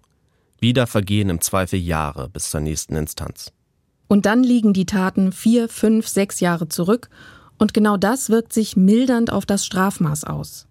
Wieder 0.62 0.88
vergehen 0.88 1.28
im 1.28 1.42
Zweifel 1.42 1.78
Jahre 1.78 2.30
bis 2.30 2.52
zur 2.52 2.62
nächsten 2.62 2.96
Instanz. 2.96 3.52
Und 4.08 4.26
dann 4.26 4.46
liegen 4.46 4.72
die 4.72 4.86
Taten 4.86 5.34
vier, 5.34 5.68
fünf, 5.68 6.08
sechs 6.08 6.40
Jahre 6.40 6.70
zurück 6.70 7.10
und 7.58 7.74
genau 7.74 7.98
das 7.98 8.30
wirkt 8.30 8.54
sich 8.54 8.78
mildernd 8.78 9.30
auf 9.30 9.46
das 9.46 9.66
Strafmaß 9.66 10.24
aus. 10.24 10.68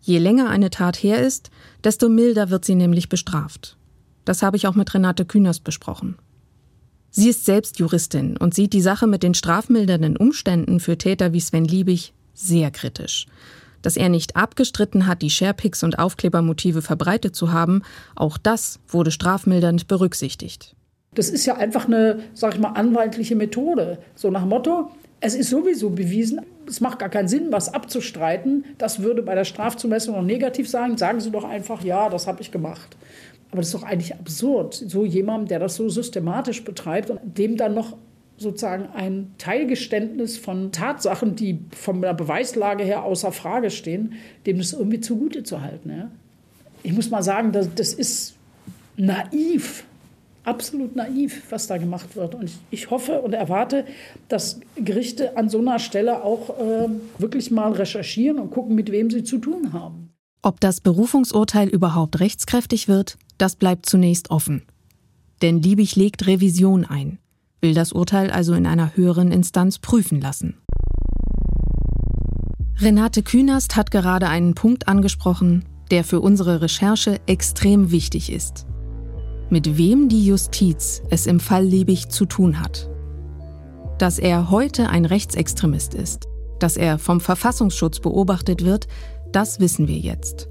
Je 0.00 0.16
länger 0.16 0.48
eine 0.48 0.70
Tat 0.70 0.96
her 0.96 1.20
ist, 1.20 1.50
desto 1.84 2.08
milder 2.08 2.48
wird 2.48 2.64
sie 2.64 2.74
nämlich 2.74 3.10
bestraft. 3.10 3.76
Das 4.24 4.42
habe 4.42 4.56
ich 4.56 4.66
auch 4.66 4.74
mit 4.74 4.94
Renate 4.94 5.26
Künast 5.26 5.64
besprochen. 5.64 6.16
Sie 7.10 7.28
ist 7.28 7.44
selbst 7.44 7.78
Juristin 7.78 8.38
und 8.38 8.54
sieht 8.54 8.72
die 8.72 8.80
Sache 8.80 9.06
mit 9.06 9.22
den 9.22 9.34
strafmildernden 9.34 10.16
Umständen 10.16 10.80
für 10.80 10.96
Täter 10.96 11.34
wie 11.34 11.40
Sven 11.40 11.66
Liebig 11.66 12.14
sehr 12.32 12.70
kritisch 12.70 13.26
dass 13.86 13.96
er 13.96 14.08
nicht 14.08 14.34
abgestritten 14.34 15.06
hat, 15.06 15.22
die 15.22 15.30
Sharepics 15.30 15.84
und 15.84 16.00
Aufklebermotive 16.00 16.82
verbreitet 16.82 17.36
zu 17.36 17.52
haben, 17.52 17.82
auch 18.16 18.36
das 18.36 18.80
wurde 18.88 19.12
strafmildernd 19.12 19.86
berücksichtigt. 19.86 20.74
Das 21.14 21.30
ist 21.30 21.46
ja 21.46 21.54
einfach 21.54 21.86
eine, 21.86 22.18
sag 22.34 22.54
ich 22.54 22.60
mal, 22.60 22.70
anwaltliche 22.70 23.36
Methode. 23.36 23.98
So 24.16 24.28
nach 24.28 24.44
Motto, 24.44 24.90
es 25.20 25.36
ist 25.36 25.50
sowieso 25.50 25.90
bewiesen, 25.90 26.40
es 26.66 26.80
macht 26.80 26.98
gar 26.98 27.08
keinen 27.08 27.28
Sinn, 27.28 27.52
was 27.52 27.72
abzustreiten. 27.72 28.64
Das 28.76 29.02
würde 29.02 29.22
bei 29.22 29.36
der 29.36 29.44
Strafzumessung 29.44 30.16
noch 30.16 30.22
negativ 30.22 30.68
sein. 30.68 30.98
Sagen 30.98 31.20
Sie 31.20 31.30
doch 31.30 31.44
einfach, 31.44 31.84
ja, 31.84 32.08
das 32.08 32.26
habe 32.26 32.42
ich 32.42 32.50
gemacht. 32.50 32.96
Aber 33.52 33.58
das 33.58 33.68
ist 33.68 33.74
doch 33.74 33.84
eigentlich 33.84 34.14
absurd, 34.14 34.74
so 34.74 35.04
jemandem, 35.04 35.46
der 35.46 35.60
das 35.60 35.76
so 35.76 35.88
systematisch 35.88 36.64
betreibt 36.64 37.08
und 37.08 37.20
dem 37.38 37.56
dann 37.56 37.74
noch 37.74 37.96
sozusagen 38.38 38.88
ein 38.94 39.34
Teilgeständnis 39.38 40.36
von 40.36 40.72
Tatsachen, 40.72 41.36
die 41.36 41.60
von 41.70 42.02
der 42.02 42.14
Beweislage 42.14 42.84
her 42.84 43.04
außer 43.04 43.32
Frage 43.32 43.70
stehen, 43.70 44.14
dem 44.46 44.58
das 44.58 44.72
irgendwie 44.72 45.00
zugute 45.00 45.42
zu 45.42 45.62
halten. 45.62 45.90
Ja? 45.90 46.10
Ich 46.82 46.92
muss 46.92 47.10
mal 47.10 47.22
sagen, 47.22 47.52
das, 47.52 47.68
das 47.74 47.94
ist 47.94 48.34
naiv, 48.96 49.84
absolut 50.44 50.96
naiv, 50.96 51.42
was 51.50 51.66
da 51.66 51.78
gemacht 51.78 52.14
wird. 52.14 52.34
Und 52.34 52.44
ich, 52.44 52.58
ich 52.70 52.90
hoffe 52.90 53.20
und 53.22 53.32
erwarte, 53.32 53.86
dass 54.28 54.60
Gerichte 54.76 55.36
an 55.36 55.48
so 55.48 55.58
einer 55.58 55.78
Stelle 55.78 56.22
auch 56.22 56.50
äh, 56.58 56.88
wirklich 57.18 57.50
mal 57.50 57.72
recherchieren 57.72 58.38
und 58.38 58.50
gucken, 58.50 58.74
mit 58.74 58.92
wem 58.92 59.10
sie 59.10 59.24
zu 59.24 59.38
tun 59.38 59.72
haben. 59.72 60.10
Ob 60.42 60.60
das 60.60 60.80
Berufungsurteil 60.80 61.68
überhaupt 61.68 62.20
rechtskräftig 62.20 62.86
wird, 62.86 63.18
das 63.38 63.56
bleibt 63.56 63.86
zunächst 63.86 64.30
offen. 64.30 64.62
Denn 65.42 65.60
Liebig 65.60 65.96
legt 65.96 66.26
Revision 66.26 66.84
ein 66.84 67.18
will 67.66 67.74
das 67.74 67.90
Urteil 67.90 68.30
also 68.30 68.54
in 68.54 68.64
einer 68.64 68.94
höheren 68.94 69.32
Instanz 69.32 69.80
prüfen 69.80 70.20
lassen. 70.20 70.54
Renate 72.78 73.24
Künast 73.24 73.74
hat 73.74 73.90
gerade 73.90 74.28
einen 74.28 74.54
Punkt 74.54 74.86
angesprochen, 74.86 75.64
der 75.90 76.04
für 76.04 76.20
unsere 76.20 76.60
Recherche 76.60 77.18
extrem 77.26 77.90
wichtig 77.90 78.30
ist. 78.30 78.66
Mit 79.50 79.76
wem 79.76 80.08
die 80.08 80.24
Justiz 80.24 81.02
es 81.10 81.26
im 81.26 81.40
Fall 81.40 81.64
Liebig 81.64 82.08
zu 82.08 82.24
tun 82.26 82.60
hat. 82.60 82.88
Dass 83.98 84.20
er 84.20 84.48
heute 84.52 84.88
ein 84.88 85.04
Rechtsextremist 85.04 85.94
ist, 85.94 86.28
dass 86.60 86.76
er 86.76 87.00
vom 87.00 87.20
Verfassungsschutz 87.20 87.98
beobachtet 87.98 88.64
wird, 88.64 88.86
das 89.32 89.58
wissen 89.58 89.88
wir 89.88 89.98
jetzt. 89.98 90.48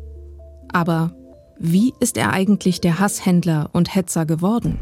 Aber 0.67 1.15
wie 1.57 1.93
ist 2.01 2.17
er 2.17 2.33
eigentlich 2.33 2.81
der 2.81 2.99
Hasshändler 2.99 3.69
und 3.71 3.95
Hetzer 3.95 4.25
geworden? 4.25 4.79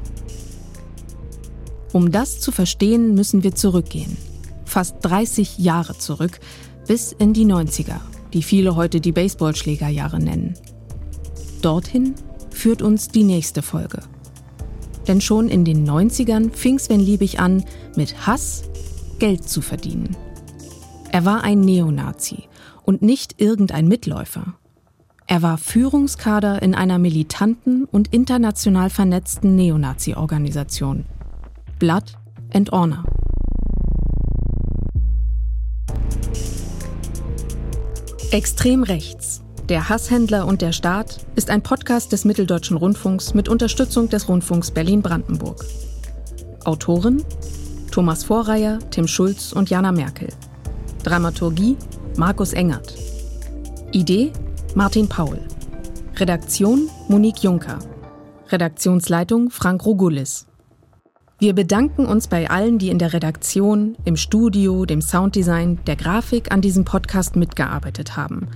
Um 1.93 2.11
das 2.11 2.39
zu 2.39 2.51
verstehen, 2.51 3.13
müssen 3.13 3.43
wir 3.43 3.55
zurückgehen. 3.55 4.17
Fast 4.65 4.95
30 5.03 5.59
Jahre 5.59 5.97
zurück, 5.97 6.39
bis 6.87 7.13
in 7.13 7.33
die 7.33 7.45
90er, 7.45 7.99
die 8.33 8.43
viele 8.43 8.75
heute 8.75 8.99
die 8.99 9.11
Baseballschlägerjahre 9.11 10.19
nennen. 10.19 10.55
Dorthin 11.61 12.15
führt 12.49 12.81
uns 12.81 13.07
die 13.07 13.23
nächste 13.23 13.61
Folge. 13.61 13.99
Denn 15.07 15.21
schon 15.21 15.49
in 15.49 15.63
den 15.63 15.87
90ern 15.87 16.51
fing 16.51 16.79
Sven 16.79 16.99
Liebig 16.99 17.39
an, 17.39 17.63
mit 17.95 18.25
Hass 18.25 18.63
Geld 19.19 19.47
zu 19.47 19.61
verdienen. 19.61 20.17
Er 21.11 21.25
war 21.25 21.43
ein 21.43 21.61
Neonazi 21.61 22.43
und 22.83 23.01
nicht 23.01 23.39
irgendein 23.39 23.87
Mitläufer, 23.87 24.55
Er 25.25 25.41
war 25.41 25.57
Führungskader 25.57 26.61
in 26.61 26.75
einer 26.75 26.99
militanten 26.99 27.85
und 27.85 28.13
international 28.13 28.89
vernetzten 28.89 29.55
Neonazi-Organisation. 29.55 31.05
Blood 31.83 32.13
and 32.53 32.71
Honor. 32.71 33.03
Extrem 38.31 38.83
rechts. 38.83 39.41
Der 39.67 39.89
Hasshändler 39.89 40.47
und 40.47 40.61
der 40.61 40.71
Staat 40.71 41.25
ist 41.35 41.49
ein 41.49 41.61
Podcast 41.61 42.13
des 42.13 42.23
Mitteldeutschen 42.23 42.77
Rundfunks 42.77 43.33
mit 43.33 43.49
Unterstützung 43.49 44.07
des 44.07 44.29
Rundfunks 44.29 44.71
Berlin-Brandenburg. 44.71 45.65
Autoren 46.63 47.21
Thomas 47.91 48.23
Vorreier, 48.23 48.79
Tim 48.89 49.05
Schulz 49.05 49.51
und 49.51 49.69
Jana 49.69 49.91
Merkel. 49.91 50.29
Dramaturgie 51.03 51.75
Markus 52.15 52.53
Engert. 52.53 52.95
Idee 53.91 54.31
Martin 54.73 55.09
Paul. 55.09 55.37
Redaktion 56.15 56.89
Monique 57.09 57.43
Juncker. 57.43 57.79
Redaktionsleitung 58.47 59.49
Frank 59.49 59.85
Rogulis. 59.85 60.47
Wir 61.43 61.51
bedanken 61.51 62.05
uns 62.05 62.29
bei 62.29 62.49
allen, 62.49 62.79
die 62.79 62.87
in 62.87 62.99
der 62.99 63.11
Redaktion, 63.11 63.97
im 64.05 64.15
Studio, 64.15 64.85
dem 64.85 65.01
Sounddesign, 65.01 65.77
der 65.85 65.97
Grafik 65.97 66.53
an 66.53 66.61
diesem 66.61 66.85
Podcast 66.85 67.35
mitgearbeitet 67.35 68.15
haben. 68.15 68.47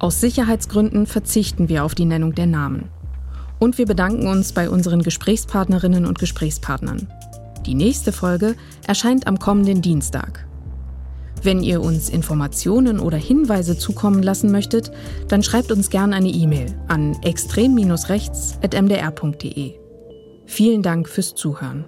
Aus 0.00 0.20
Sicherheitsgründen 0.20 1.06
verzichten 1.06 1.68
wir 1.68 1.84
auf 1.84 1.94
die 1.94 2.06
Nennung 2.06 2.34
der 2.34 2.46
Namen. 2.46 2.88
Und 3.60 3.78
wir 3.78 3.86
bedanken 3.86 4.26
uns 4.26 4.50
bei 4.50 4.68
unseren 4.68 5.02
Gesprächspartnerinnen 5.02 6.06
und 6.06 6.18
Gesprächspartnern. 6.18 7.06
Die 7.66 7.76
nächste 7.76 8.10
Folge 8.10 8.56
erscheint 8.84 9.28
am 9.28 9.38
kommenden 9.38 9.80
Dienstag. 9.80 10.44
Wenn 11.40 11.62
ihr 11.62 11.82
uns 11.82 12.08
Informationen 12.08 12.98
oder 12.98 13.16
Hinweise 13.16 13.78
zukommen 13.78 14.24
lassen 14.24 14.50
möchtet, 14.50 14.90
dann 15.28 15.44
schreibt 15.44 15.70
uns 15.70 15.88
gerne 15.88 16.16
eine 16.16 16.30
E-Mail 16.30 16.74
an 16.88 17.16
extrem-rechts.mdr.de. 17.22 19.74
Vielen 20.46 20.82
Dank 20.82 21.08
fürs 21.08 21.36
Zuhören. 21.36 21.84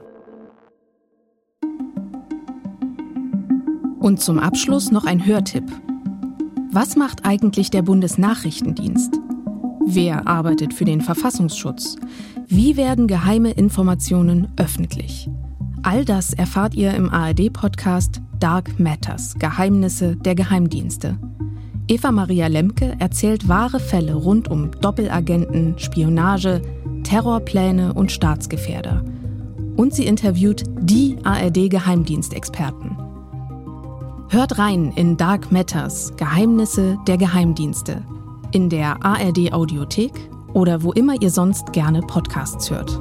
Und 4.06 4.20
zum 4.20 4.38
Abschluss 4.38 4.92
noch 4.92 5.04
ein 5.04 5.26
Hörtipp. 5.26 5.64
Was 6.70 6.94
macht 6.94 7.26
eigentlich 7.26 7.70
der 7.70 7.82
Bundesnachrichtendienst? 7.82 9.18
Wer 9.84 10.28
arbeitet 10.28 10.72
für 10.72 10.84
den 10.84 11.00
Verfassungsschutz? 11.00 11.96
Wie 12.46 12.76
werden 12.76 13.08
geheime 13.08 13.50
Informationen 13.50 14.46
öffentlich? 14.58 15.28
All 15.82 16.04
das 16.04 16.32
erfahrt 16.34 16.76
ihr 16.76 16.94
im 16.94 17.10
ARD-Podcast 17.10 18.20
Dark 18.38 18.78
Matters 18.78 19.34
Geheimnisse 19.40 20.14
der 20.14 20.36
Geheimdienste. 20.36 21.18
Eva 21.88 22.12
Maria 22.12 22.46
Lemke 22.46 22.94
erzählt 23.00 23.48
wahre 23.48 23.80
Fälle 23.80 24.14
rund 24.14 24.46
um 24.48 24.70
Doppelagenten, 24.70 25.80
Spionage, 25.80 26.62
Terrorpläne 27.02 27.92
und 27.92 28.12
Staatsgefährder. 28.12 29.04
Und 29.76 29.94
sie 29.94 30.06
interviewt 30.06 30.62
die 30.80 31.16
ARD-Geheimdienstexperten. 31.24 33.05
Hört 34.28 34.58
rein 34.58 34.92
in 34.96 35.16
Dark 35.16 35.52
Matters 35.52 36.12
Geheimnisse 36.16 36.98
der 37.06 37.16
Geheimdienste 37.16 38.04
in 38.50 38.68
der 38.68 39.04
ARD 39.04 39.52
Audiothek 39.52 40.12
oder 40.52 40.82
wo 40.82 40.92
immer 40.92 41.14
ihr 41.22 41.30
sonst 41.30 41.72
gerne 41.72 42.00
Podcasts 42.00 42.68
hört. 42.70 42.98